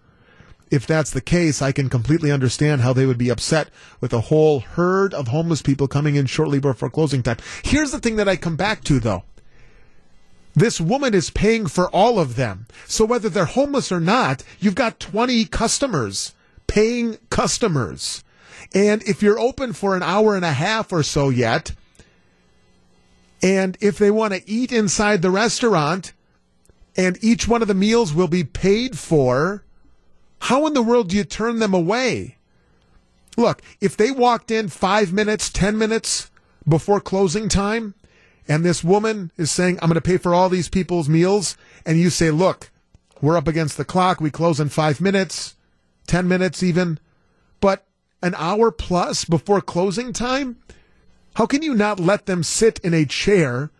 If 0.71 0.87
that's 0.87 1.11
the 1.11 1.21
case, 1.21 1.61
I 1.61 1.73
can 1.73 1.89
completely 1.89 2.31
understand 2.31 2.83
how 2.83 2.93
they 2.93 3.05
would 3.05 3.19
be 3.19 3.29
upset 3.29 3.71
with 4.01 4.13
a 4.13 4.21
whole 4.21 4.61
herd 4.61 5.13
of 5.13 5.29
homeless 5.29 5.63
people 5.63 5.89
coming 5.89 6.15
in 6.15 6.27
shortly 6.27 6.61
before 6.61 6.91
closing 6.91 7.25
time. 7.25 7.39
Here's 7.65 7.91
the 7.91 7.99
thing 7.99 8.17
that 8.17 8.29
I 8.29 8.37
come 8.37 8.55
back 8.55 8.85
to 8.85 9.01
though. 9.01 9.25
This 10.55 10.81
woman 10.81 11.15
is 11.15 11.31
paying 11.31 11.67
for 11.67 11.89
all 11.91 12.19
of 12.19 12.37
them. 12.37 12.67
So 12.87 13.05
whether 13.05 13.29
they're 13.29 13.45
homeless 13.45 13.93
or 13.93 14.01
not, 14.01 14.43
you've 14.59 14.75
got 14.75 15.01
20 15.01 15.45
customers, 15.47 16.35
paying 16.67 17.19
customers. 17.31 18.25
And 18.75 19.03
if 19.05 19.23
you're 19.23 19.39
open 19.39 19.73
for 19.73 19.97
an 19.97 20.03
hour 20.03 20.35
and 20.37 20.45
a 20.45 20.53
half 20.53 20.93
or 20.93 21.03
so 21.03 21.29
yet, 21.29 21.73
and 23.43 23.77
if 23.81 23.97
they 23.99 24.11
want 24.11 24.35
to 24.35 24.49
eat 24.49 24.71
inside 24.71 25.23
the 25.23 25.31
restaurant, 25.31 26.13
and 26.97 27.17
each 27.23 27.49
one 27.49 27.63
of 27.63 27.69
the 27.69 27.75
meals 27.75 28.13
will 28.13 28.29
be 28.29 28.45
paid 28.45 28.99
for, 28.99 29.65
how 30.41 30.67
in 30.67 30.75
the 30.75 30.83
world 30.83 31.09
do 31.09 31.17
you 31.17 31.25
turn 31.25 31.59
them 31.59 31.73
away? 31.73 32.37
Look, 33.37 33.63
if 33.81 33.97
they 33.97 34.11
walked 34.11 34.51
in 34.51 34.69
five 34.69 35.13
minutes, 35.13 35.51
10 35.51 35.79
minutes 35.79 36.31
before 36.69 37.01
closing 37.01 37.49
time, 37.49 37.95
and 38.51 38.65
this 38.65 38.83
woman 38.83 39.31
is 39.37 39.49
saying, 39.49 39.79
I'm 39.81 39.89
going 39.89 39.95
to 39.95 40.01
pay 40.01 40.17
for 40.17 40.35
all 40.35 40.49
these 40.49 40.69
people's 40.69 41.09
meals. 41.09 41.57
And 41.87 42.01
you 42.01 42.11
say, 42.11 42.33
look, 42.33 42.73
we're 43.21 43.37
up 43.37 43.47
against 43.47 43.77
the 43.77 43.85
clock. 43.85 44.21
We 44.21 44.33
close 44.33 44.59
in 44.59 44.71
five 44.71 45.01
minutes, 45.01 45.55
10 46.09 46.27
minutes 46.27 46.61
even. 46.61 46.99
But 47.61 47.87
an 48.21 48.35
hour 48.37 48.73
plus 48.73 49.25
before 49.25 49.61
closing 49.61 50.13
time? 50.13 50.57
How 51.35 51.47
can 51.47 51.63
you 51.63 51.77
not 51.77 52.01
let 52.01 52.27
them 52.27 52.43
sit 52.43 52.81
in 52.81 52.93
a 52.93 53.05
chair 53.05 53.71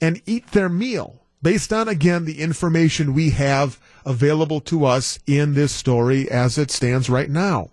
and 0.00 0.22
eat 0.24 0.52
their 0.52 0.68
meal 0.68 1.26
based 1.42 1.72
on, 1.72 1.88
again, 1.88 2.26
the 2.26 2.40
information 2.40 3.12
we 3.12 3.30
have 3.30 3.80
available 4.06 4.60
to 4.60 4.84
us 4.84 5.18
in 5.26 5.54
this 5.54 5.72
story 5.72 6.30
as 6.30 6.56
it 6.58 6.70
stands 6.70 7.10
right 7.10 7.28
now? 7.28 7.70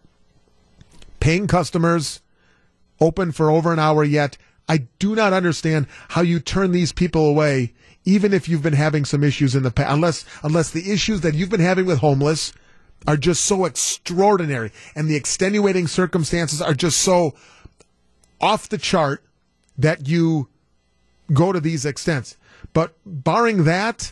Paying 1.20 1.46
customers, 1.46 2.22
open 3.00 3.32
for 3.32 3.52
over 3.52 3.72
an 3.72 3.78
hour 3.78 4.04
yet, 4.04 4.36
I 4.68 4.88
do 5.00 5.16
not 5.16 5.34
understand 5.34 5.88
how 6.10 6.22
you 6.22 6.40
turn 6.40 6.72
these 6.72 6.92
people 6.92 7.28
away, 7.28 7.74
even 8.06 8.34
if 8.34 8.50
you've 8.50 8.64
been 8.64 8.74
having 8.74 9.06
some 9.06 9.24
issues 9.24 9.56
in 9.56 9.64
the 9.64 9.72
past, 9.72 9.94
unless, 9.94 10.26
unless 10.44 10.72
the 10.72 10.92
issues 10.92 11.22
that 11.22 11.36
you've 11.36 11.50
been 11.50 11.60
having 11.60 11.86
with 11.86 12.00
homeless 12.00 12.54
are 13.06 13.18
just 13.18 13.46
so 13.46 13.66
extraordinary 13.66 14.72
and 14.96 15.08
the 15.08 15.16
extenuating 15.16 15.88
circumstances 15.88 16.62
are 16.62 16.74
just 16.74 17.00
so 17.00 17.34
off 18.42 18.70
the 18.70 18.78
chart 18.78 19.24
that 19.78 20.08
you 20.08 20.50
go 21.34 21.52
to 21.52 21.60
these 21.60 21.86
extents. 21.86 22.38
But 22.74 22.96
barring 23.06 23.64
that, 23.66 24.12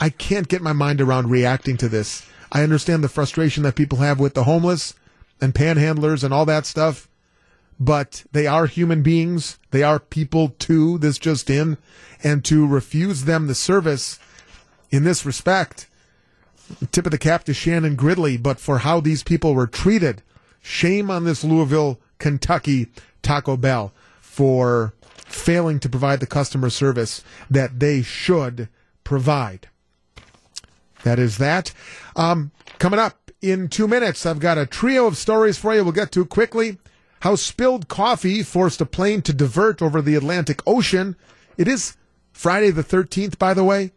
I 0.00 0.10
can't 0.10 0.48
get 0.48 0.62
my 0.62 0.72
mind 0.72 1.00
around 1.00 1.30
reacting 1.30 1.76
to 1.78 1.88
this. 1.88 2.26
I 2.52 2.62
understand 2.62 3.02
the 3.02 3.08
frustration 3.08 3.62
that 3.62 3.74
people 3.74 3.98
have 3.98 4.20
with 4.20 4.34
the 4.34 4.44
homeless 4.44 4.94
and 5.40 5.54
panhandlers 5.54 6.24
and 6.24 6.34
all 6.34 6.46
that 6.46 6.66
stuff 6.66 7.08
but 7.78 8.24
they 8.32 8.46
are 8.46 8.66
human 8.66 9.02
beings. 9.02 9.58
They 9.70 9.82
are 9.82 9.98
people 9.98 10.50
too, 10.58 10.98
this 10.98 11.18
just 11.18 11.50
in. 11.50 11.78
And 12.22 12.44
to 12.46 12.66
refuse 12.66 13.24
them 13.24 13.46
the 13.46 13.54
service 13.54 14.18
in 14.90 15.04
this 15.04 15.26
respect, 15.26 15.88
tip 16.92 17.06
of 17.06 17.12
the 17.12 17.18
cap 17.18 17.44
to 17.44 17.54
Shannon 17.54 17.96
Gridley, 17.96 18.36
but 18.36 18.60
for 18.60 18.78
how 18.78 19.00
these 19.00 19.22
people 19.22 19.54
were 19.54 19.66
treated, 19.66 20.22
shame 20.62 21.10
on 21.10 21.24
this 21.24 21.44
Louisville, 21.44 22.00
Kentucky 22.18 22.88
Taco 23.22 23.56
Bell 23.56 23.92
for 24.20 24.94
failing 25.26 25.80
to 25.80 25.88
provide 25.88 26.20
the 26.20 26.26
customer 26.26 26.70
service 26.70 27.22
that 27.50 27.80
they 27.80 28.02
should 28.02 28.68
provide. 29.02 29.68
that 31.02 31.18
is 31.18 31.38
that. 31.38 31.72
Um, 32.16 32.50
coming 32.78 32.98
up 32.98 33.30
in 33.42 33.68
two 33.68 33.86
minutes, 33.86 34.24
I've 34.24 34.38
got 34.38 34.56
a 34.56 34.64
trio 34.64 35.06
of 35.06 35.16
stories 35.16 35.58
for 35.58 35.74
you. 35.74 35.84
We'll 35.84 35.92
get 35.92 36.12
to 36.12 36.24
quickly. 36.24 36.78
How 37.24 37.36
spilled 37.36 37.88
coffee 37.88 38.42
forced 38.42 38.82
a 38.82 38.84
plane 38.84 39.22
to 39.22 39.32
divert 39.32 39.80
over 39.80 40.02
the 40.02 40.14
Atlantic 40.14 40.60
Ocean. 40.66 41.16
It 41.56 41.66
is 41.66 41.96
Friday 42.34 42.70
the 42.70 42.84
13th, 42.84 43.38
by 43.38 43.54
the 43.54 43.64
way. 43.64 43.92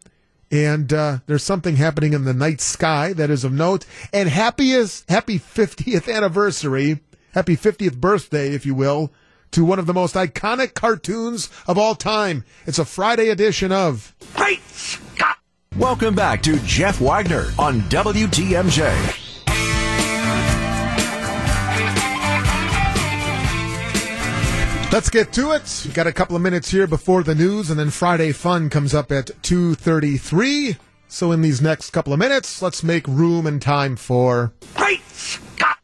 And 0.50 0.90
uh, 0.94 1.18
there's 1.26 1.42
something 1.42 1.76
happening 1.76 2.14
in 2.14 2.24
the 2.24 2.32
night 2.32 2.62
sky 2.62 3.12
that 3.12 3.28
is 3.28 3.44
of 3.44 3.52
note. 3.52 3.84
And 4.14 4.30
happiest, 4.30 5.10
happy 5.10 5.38
50th 5.38 6.10
anniversary, 6.10 7.00
happy 7.34 7.54
50th 7.54 7.98
birthday, 7.98 8.54
if 8.54 8.64
you 8.64 8.74
will, 8.74 9.12
to 9.50 9.62
one 9.62 9.78
of 9.78 9.84
the 9.84 9.92
most 9.92 10.14
iconic 10.14 10.72
cartoons 10.72 11.50
of 11.66 11.76
all 11.76 11.94
time. 11.94 12.46
It's 12.64 12.78
a 12.78 12.86
Friday 12.86 13.28
edition 13.28 13.72
of 13.72 14.14
Great 14.36 14.64
Scott! 14.70 15.36
Welcome 15.76 16.14
back 16.14 16.42
to 16.44 16.58
Jeff 16.60 16.98
Wagner 16.98 17.52
on 17.58 17.82
WTMJ. 17.90 19.27
Let's 24.90 25.10
get 25.10 25.34
to 25.34 25.52
it. 25.52 25.82
We've 25.84 25.92
got 25.92 26.06
a 26.06 26.12
couple 26.14 26.34
of 26.34 26.40
minutes 26.40 26.70
here 26.70 26.86
before 26.86 27.22
the 27.22 27.34
news, 27.34 27.68
and 27.68 27.78
then 27.78 27.90
Friday 27.90 28.32
Fun 28.32 28.70
comes 28.70 28.94
up 28.94 29.12
at 29.12 29.26
2.33. 29.42 30.78
So 31.08 31.30
in 31.30 31.42
these 31.42 31.60
next 31.60 31.90
couple 31.90 32.14
of 32.14 32.18
minutes, 32.18 32.62
let's 32.62 32.82
make 32.82 33.06
room 33.06 33.46
and 33.46 33.60
time 33.60 33.96
for... 33.96 34.54
Great 34.74 35.06
Scott! 35.10 35.76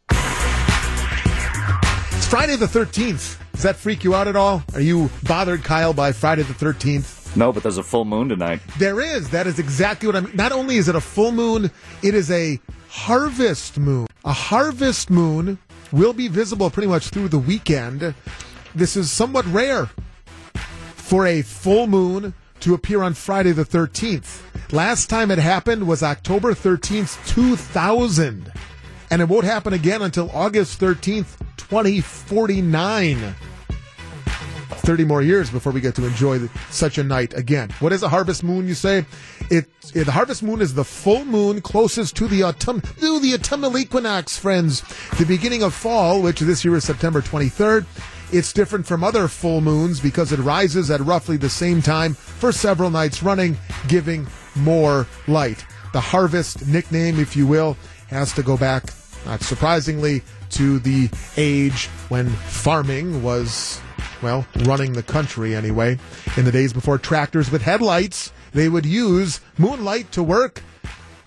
It's 2.12 2.26
Friday 2.26 2.56
the 2.56 2.64
13th. 2.64 3.38
Does 3.52 3.62
that 3.62 3.76
freak 3.76 4.04
you 4.04 4.14
out 4.14 4.26
at 4.26 4.36
all? 4.36 4.64
Are 4.72 4.80
you 4.80 5.10
bothered, 5.24 5.62
Kyle, 5.64 5.92
by 5.92 6.10
Friday 6.12 6.42
the 6.42 6.54
13th? 6.54 7.36
No, 7.36 7.52
but 7.52 7.62
there's 7.62 7.78
a 7.78 7.82
full 7.82 8.06
moon 8.06 8.30
tonight. 8.30 8.60
There 8.78 9.02
is. 9.02 9.28
That 9.28 9.46
is 9.46 9.58
exactly 9.58 10.06
what 10.06 10.16
I 10.16 10.20
mean. 10.20 10.34
Not 10.34 10.50
only 10.50 10.76
is 10.78 10.88
it 10.88 10.96
a 10.96 11.00
full 11.00 11.30
moon, 11.30 11.70
it 12.02 12.14
is 12.14 12.30
a 12.30 12.58
harvest 12.88 13.76
moon. 13.78 14.06
A 14.24 14.32
harvest 14.32 15.10
moon 15.10 15.58
will 15.92 16.14
be 16.14 16.28
visible 16.28 16.70
pretty 16.70 16.88
much 16.88 17.10
through 17.10 17.28
the 17.28 17.38
weekend. 17.38 18.14
This 18.74 18.96
is 18.96 19.12
somewhat 19.12 19.46
rare 19.46 19.88
for 20.96 21.26
a 21.26 21.42
full 21.42 21.86
moon 21.86 22.34
to 22.58 22.74
appear 22.74 23.02
on 23.02 23.14
Friday 23.14 23.52
the 23.52 23.64
13th. 23.64 24.42
Last 24.72 25.08
time 25.08 25.30
it 25.30 25.38
happened 25.38 25.86
was 25.86 26.02
October 26.02 26.54
13th, 26.54 27.24
2000. 27.28 28.52
And 29.12 29.22
it 29.22 29.28
won't 29.28 29.44
happen 29.44 29.74
again 29.74 30.02
until 30.02 30.28
August 30.32 30.80
13th, 30.80 31.38
2049. 31.56 33.34
30 34.84 35.04
more 35.04 35.22
years 35.22 35.50
before 35.50 35.72
we 35.72 35.80
get 35.80 35.94
to 35.94 36.04
enjoy 36.04 36.38
the, 36.38 36.50
such 36.70 36.98
a 36.98 37.04
night 37.04 37.32
again. 37.34 37.70
What 37.78 37.92
is 37.92 38.02
a 38.02 38.08
harvest 38.08 38.42
moon, 38.42 38.66
you 38.66 38.74
say? 38.74 39.06
It, 39.50 39.66
it, 39.94 40.04
the 40.04 40.12
harvest 40.12 40.42
moon 40.42 40.60
is 40.60 40.74
the 40.74 40.84
full 40.84 41.24
moon 41.24 41.60
closest 41.60 42.16
to 42.16 42.26
the 42.26 42.42
autumn, 42.42 42.80
to 42.80 43.20
the 43.20 43.34
autumnal 43.34 43.78
equinox, 43.78 44.36
friends. 44.36 44.82
The 45.16 45.26
beginning 45.26 45.62
of 45.62 45.74
fall, 45.74 46.20
which 46.20 46.40
this 46.40 46.64
year 46.64 46.74
is 46.74 46.84
September 46.84 47.22
23rd. 47.22 47.86
It's 48.34 48.52
different 48.52 48.84
from 48.84 49.04
other 49.04 49.28
full 49.28 49.60
moons 49.60 50.00
because 50.00 50.32
it 50.32 50.40
rises 50.40 50.90
at 50.90 50.98
roughly 50.98 51.36
the 51.36 51.48
same 51.48 51.80
time 51.80 52.14
for 52.14 52.50
several 52.50 52.90
nights 52.90 53.22
running, 53.22 53.56
giving 53.86 54.26
more 54.56 55.06
light. 55.28 55.64
The 55.92 56.00
harvest 56.00 56.66
nickname, 56.66 57.20
if 57.20 57.36
you 57.36 57.46
will, 57.46 57.76
has 58.08 58.32
to 58.32 58.42
go 58.42 58.56
back, 58.56 58.86
not 59.24 59.42
surprisingly, 59.42 60.22
to 60.50 60.80
the 60.80 61.10
age 61.36 61.86
when 62.08 62.28
farming 62.28 63.22
was, 63.22 63.80
well, 64.20 64.44
running 64.64 64.94
the 64.94 65.04
country 65.04 65.54
anyway. 65.54 65.96
In 66.36 66.44
the 66.44 66.50
days 66.50 66.72
before 66.72 66.98
tractors 66.98 67.52
with 67.52 67.62
headlights, 67.62 68.32
they 68.52 68.68
would 68.68 68.84
use 68.84 69.42
moonlight 69.58 70.10
to 70.10 70.24
work. 70.24 70.60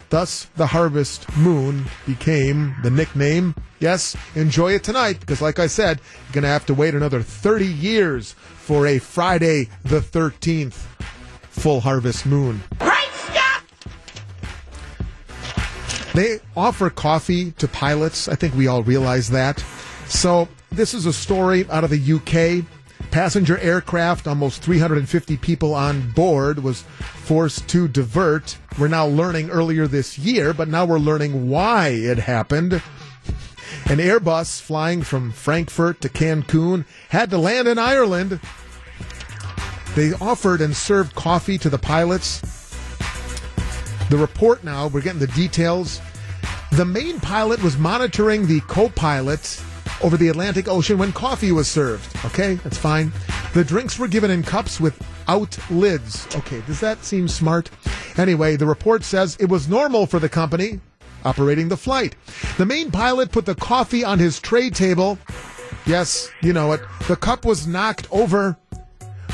Thus, 0.09 0.47
the 0.55 0.67
harvest 0.67 1.35
moon 1.37 1.85
became 2.05 2.75
the 2.81 2.89
nickname. 2.89 3.55
Yes, 3.79 4.15
enjoy 4.35 4.73
it 4.73 4.83
tonight 4.83 5.19
because, 5.19 5.41
like 5.41 5.59
I 5.59 5.67
said, 5.67 5.99
you're 6.25 6.33
going 6.33 6.43
to 6.43 6.49
have 6.49 6.65
to 6.67 6.73
wait 6.73 6.95
another 6.95 7.21
30 7.21 7.65
years 7.65 8.33
for 8.33 8.87
a 8.87 8.99
Friday 8.99 9.69
the 9.83 9.99
13th 9.99 10.85
full 11.49 11.81
harvest 11.81 12.25
moon. 12.25 12.63
They 16.13 16.39
offer 16.55 16.89
coffee 16.89 17.51
to 17.51 17.67
pilots. 17.67 18.27
I 18.27 18.33
think 18.33 18.55
we 18.55 18.65
all 18.65 18.81
realize 18.81 19.29
that. 19.29 19.63
So, 20.07 20.47
this 20.71 20.95
is 20.95 21.05
a 21.05 21.13
story 21.13 21.69
out 21.69 21.83
of 21.83 21.91
the 21.91 22.13
UK. 22.13 22.65
Passenger 23.11 23.57
aircraft, 23.59 24.27
almost 24.27 24.61
350 24.61 25.37
people 25.37 25.73
on 25.73 26.11
board, 26.11 26.59
was 26.63 26.81
forced 26.81 27.67
to 27.69 27.87
divert. 27.87 28.57
We're 28.77 28.87
now 28.87 29.07
learning 29.07 29.49
earlier 29.49 29.87
this 29.87 30.19
year, 30.19 30.53
but 30.53 30.67
now 30.67 30.85
we're 30.85 30.99
learning 30.99 31.49
why 31.49 31.89
it 31.89 32.19
happened. 32.19 32.73
An 33.89 33.99
Airbus 33.99 34.61
flying 34.61 35.01
from 35.01 35.31
Frankfurt 35.31 36.01
to 36.01 36.09
Cancun 36.09 36.85
had 37.09 37.29
to 37.29 37.37
land 37.37 37.67
in 37.67 37.77
Ireland. 37.77 38.39
They 39.95 40.13
offered 40.13 40.61
and 40.61 40.75
served 40.75 41.15
coffee 41.15 41.57
to 41.57 41.69
the 41.69 41.79
pilots. 41.79 42.41
The 44.09 44.17
report 44.17 44.63
now, 44.63 44.87
we're 44.87 45.01
getting 45.01 45.19
the 45.19 45.27
details. 45.27 46.01
The 46.73 46.85
main 46.85 47.19
pilot 47.19 47.63
was 47.63 47.77
monitoring 47.77 48.45
the 48.45 48.59
co 48.61 48.89
pilot 48.89 49.61
over 50.01 50.17
the 50.17 50.29
Atlantic 50.29 50.67
Ocean 50.67 50.97
when 50.97 51.11
coffee 51.11 51.51
was 51.51 51.67
served. 51.67 52.15
Okay, 52.25 52.55
that's 52.55 52.77
fine. 52.77 53.11
The 53.53 53.63
drinks 53.63 53.97
were 53.97 54.07
given 54.07 54.31
in 54.31 54.43
cups 54.43 54.79
without 54.79 55.57
lids. 55.71 56.27
Okay, 56.35 56.61
does 56.67 56.79
that 56.79 57.03
seem 57.03 57.27
smart? 57.27 57.69
Anyway, 58.17 58.55
the 58.55 58.65
report 58.65 59.03
says 59.03 59.37
it 59.39 59.49
was 59.49 59.67
normal 59.67 60.05
for 60.05 60.19
the 60.19 60.29
company 60.29 60.79
operating 61.23 61.67
the 61.67 61.77
flight. 61.77 62.15
The 62.57 62.65
main 62.65 62.91
pilot 62.91 63.31
put 63.31 63.45
the 63.45 63.55
coffee 63.55 64.03
on 64.03 64.19
his 64.19 64.39
tray 64.39 64.69
table. 64.69 65.19
Yes, 65.85 66.29
you 66.41 66.53
know 66.53 66.71
it. 66.73 66.81
The 67.07 67.15
cup 67.15 67.45
was 67.45 67.67
knocked 67.67 68.07
over. 68.11 68.57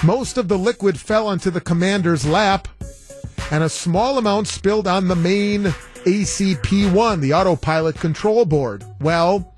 Most 0.03 0.37
of 0.37 0.47
the 0.47 0.57
liquid 0.57 0.99
fell 0.99 1.27
onto 1.27 1.49
the 1.49 1.61
commander's 1.61 2.25
lap, 2.25 2.67
and 3.51 3.63
a 3.63 3.69
small 3.69 4.17
amount 4.17 4.47
spilled 4.47 4.87
on 4.87 5.07
the 5.07 5.15
main 5.15 5.65
ACP 6.05 6.91
1, 6.91 7.21
the 7.21 7.33
autopilot 7.33 7.95
control 7.95 8.45
board. 8.45 8.83
Well, 8.99 9.52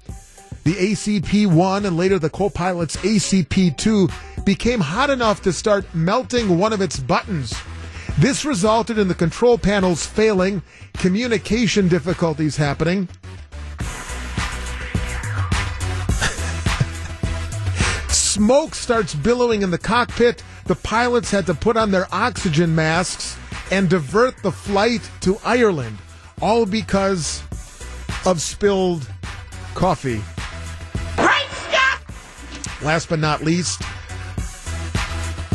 the 0.66 0.74
ACP 0.74 1.46
1 1.46 1.86
and 1.86 1.96
later 1.96 2.18
the 2.18 2.30
co 2.30 2.50
pilot's 2.50 2.98
ACP 2.98 3.78
2 3.78 4.10
became 4.46 4.80
hot 4.80 5.12
enough 5.12 5.44
to 5.44 5.54
start 5.54 5.86
melting 5.94 6.58
one 6.58 6.74
of 6.74 6.82
its 6.82 7.00
buttons. 7.00 7.54
This 8.18 8.44
resulted 8.44 8.98
in 8.98 9.08
the 9.08 9.14
control 9.14 9.60
panels 9.60 10.08
failing, 10.08 10.64
communication 10.94 11.88
difficulties 11.88 12.58
happening. 12.58 13.08
Smoke 18.10 18.74
starts 18.74 19.14
billowing 19.14 19.62
in 19.62 19.70
the 19.70 19.78
cockpit. 19.78 20.44
The 20.66 20.76
pilots 20.76 21.30
had 21.30 21.46
to 21.46 21.54
put 21.54 21.78
on 21.78 21.92
their 21.92 22.08
oxygen 22.12 22.74
masks 22.74 23.38
and 23.70 23.88
divert 23.88 24.42
the 24.42 24.52
flight 24.52 25.08
to 25.22 25.38
Ireland, 25.46 26.00
all 26.42 26.66
because 26.66 27.44
of 28.26 28.42
spilled 28.42 29.08
coffee. 29.76 30.24
Last 32.86 33.10
but 33.10 33.18
not 33.18 33.42
least, 33.44 33.82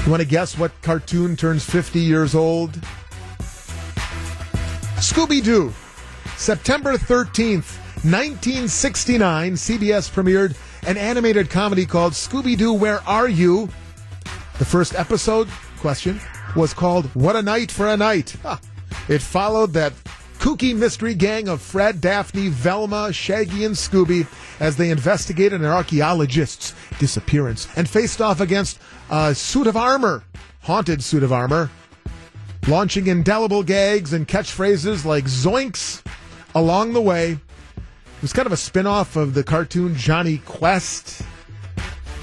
you 0.04 0.10
want 0.10 0.20
to 0.20 0.26
guess 0.26 0.58
what 0.58 0.72
cartoon 0.82 1.36
turns 1.36 1.64
50 1.64 2.00
years 2.00 2.34
old? 2.34 2.72
Scooby 4.98 5.40
Doo. 5.40 5.72
September 6.36 6.94
13th, 6.94 7.78
1969, 8.02 9.52
CBS 9.52 10.10
premiered 10.10 10.56
an 10.88 10.96
animated 10.96 11.48
comedy 11.50 11.86
called 11.86 12.14
Scooby 12.14 12.56
Doo, 12.58 12.72
Where 12.72 13.00
Are 13.06 13.28
You? 13.28 13.68
The 14.58 14.64
first 14.64 14.96
episode, 14.96 15.46
question, 15.78 16.20
was 16.56 16.74
called 16.74 17.06
What 17.14 17.36
a 17.36 17.42
Night 17.42 17.70
for 17.70 17.86
a 17.86 17.96
Knight. 17.96 18.34
It 19.08 19.22
followed 19.22 19.72
that 19.74 19.92
kooky 20.40 20.74
mystery 20.74 21.14
gang 21.14 21.48
of 21.48 21.60
Fred, 21.60 22.00
Daphne, 22.00 22.48
Velma, 22.48 23.12
Shaggy, 23.12 23.66
and 23.66 23.74
Scooby 23.74 24.26
as 24.58 24.74
they 24.74 24.88
investigated 24.88 25.60
an 25.60 25.66
archaeologist's 25.66 26.74
disappearance 26.98 27.68
and 27.76 27.86
faced 27.86 28.22
off 28.22 28.40
against 28.40 28.80
a 29.10 29.34
suit 29.34 29.66
of 29.66 29.76
armor, 29.76 30.24
haunted 30.62 31.04
suit 31.04 31.22
of 31.22 31.30
armor, 31.30 31.70
launching 32.66 33.06
indelible 33.06 33.62
gags 33.62 34.14
and 34.14 34.26
catchphrases 34.26 35.04
like 35.04 35.24
zoinks 35.24 36.02
along 36.54 36.94
the 36.94 37.02
way. 37.02 37.32
It 37.32 38.22
was 38.22 38.32
kind 38.32 38.46
of 38.46 38.52
a 38.52 38.56
spin 38.56 38.86
off 38.86 39.16
of 39.16 39.34
the 39.34 39.44
cartoon 39.44 39.94
Jonny 39.94 40.38
Quest. 40.38 41.20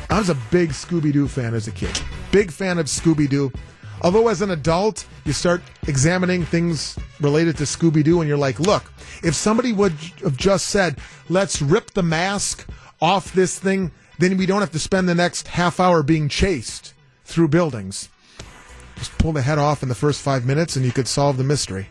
I 0.10 0.18
was 0.18 0.30
a 0.30 0.38
big 0.50 0.72
Scooby 0.72 1.14
Doo 1.14 1.28
fan 1.28 1.54
as 1.54 1.68
a 1.68 1.72
kid. 1.72 2.00
Big 2.32 2.52
fan 2.52 2.80
of 2.80 2.88
Scooby 2.88 3.30
Doo. 3.30 3.52
Although, 4.02 4.28
as 4.28 4.42
an 4.42 4.52
adult, 4.52 5.08
you 5.26 5.34
start 5.34 5.62
examining 5.88 6.46
things 6.46 6.98
related 7.20 7.58
to 7.58 7.64
Scooby 7.64 8.04
Doo, 8.04 8.22
and 8.22 8.28
you're 8.28 8.38
like, 8.38 8.60
look, 8.60 8.92
if 9.24 9.34
somebody 9.34 9.74
would 9.74 9.94
have 10.24 10.38
just 10.38 10.68
said, 10.68 11.00
let's 11.30 11.62
rip 11.62 11.92
the 11.92 12.04
mask 12.04 12.68
off 13.02 13.34
this 13.34 13.58
thing, 13.58 13.92
then 14.20 14.38
we 14.38 14.46
don't 14.46 14.62
have 14.62 14.72
to 14.72 14.80
spend 14.80 15.10
the 15.10 15.16
next 15.16 15.48
half 15.48 15.80
hour 15.80 16.04
being 16.04 16.30
chased 16.30 16.94
through 17.26 17.48
buildings. 17.48 18.10
Just 18.96 19.18
pull 19.18 19.34
the 19.34 19.42
head 19.42 19.58
off 19.58 19.84
in 19.84 19.90
the 19.90 19.96
first 19.96 20.22
five 20.22 20.46
minutes, 20.46 20.76
and 20.76 20.86
you 20.86 20.92
could 20.92 21.08
solve 21.08 21.38
the 21.38 21.44
mystery. 21.44 21.88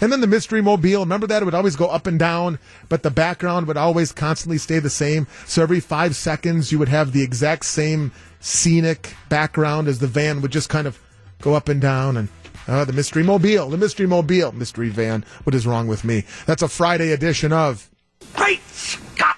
And 0.00 0.10
then 0.10 0.20
the 0.20 0.26
mystery 0.26 0.60
mobile. 0.60 1.00
Remember 1.00 1.26
that? 1.28 1.42
It 1.42 1.44
would 1.44 1.54
always 1.54 1.76
go 1.76 1.86
up 1.88 2.06
and 2.06 2.18
down, 2.18 2.58
but 2.88 3.02
the 3.02 3.10
background 3.10 3.68
would 3.68 3.76
always 3.76 4.10
constantly 4.12 4.58
stay 4.58 4.80
the 4.80 4.90
same. 4.90 5.26
So 5.46 5.62
every 5.62 5.80
five 5.80 6.16
seconds, 6.16 6.72
you 6.72 6.78
would 6.80 6.88
have 6.88 7.12
the 7.12 7.22
exact 7.22 7.64
same 7.64 8.12
scenic 8.40 9.14
background 9.28 9.88
as 9.88 10.00
the 10.00 10.06
van 10.06 10.42
would 10.42 10.50
just 10.50 10.68
kind 10.68 10.86
of 10.86 10.98
go 11.44 11.54
up 11.54 11.68
and 11.68 11.80
down 11.80 12.16
and 12.16 12.28
uh, 12.66 12.86
the 12.86 12.92
mystery 12.94 13.22
mobile, 13.22 13.68
the 13.68 13.76
mystery 13.76 14.06
mobile, 14.06 14.50
mystery 14.52 14.88
van. 14.88 15.24
What 15.44 15.54
is 15.54 15.66
wrong 15.66 15.86
with 15.86 16.02
me? 16.02 16.24
That's 16.46 16.62
a 16.62 16.68
Friday 16.68 17.12
edition 17.12 17.52
of 17.52 17.90
Great 18.34 18.62
Scott! 18.70 19.33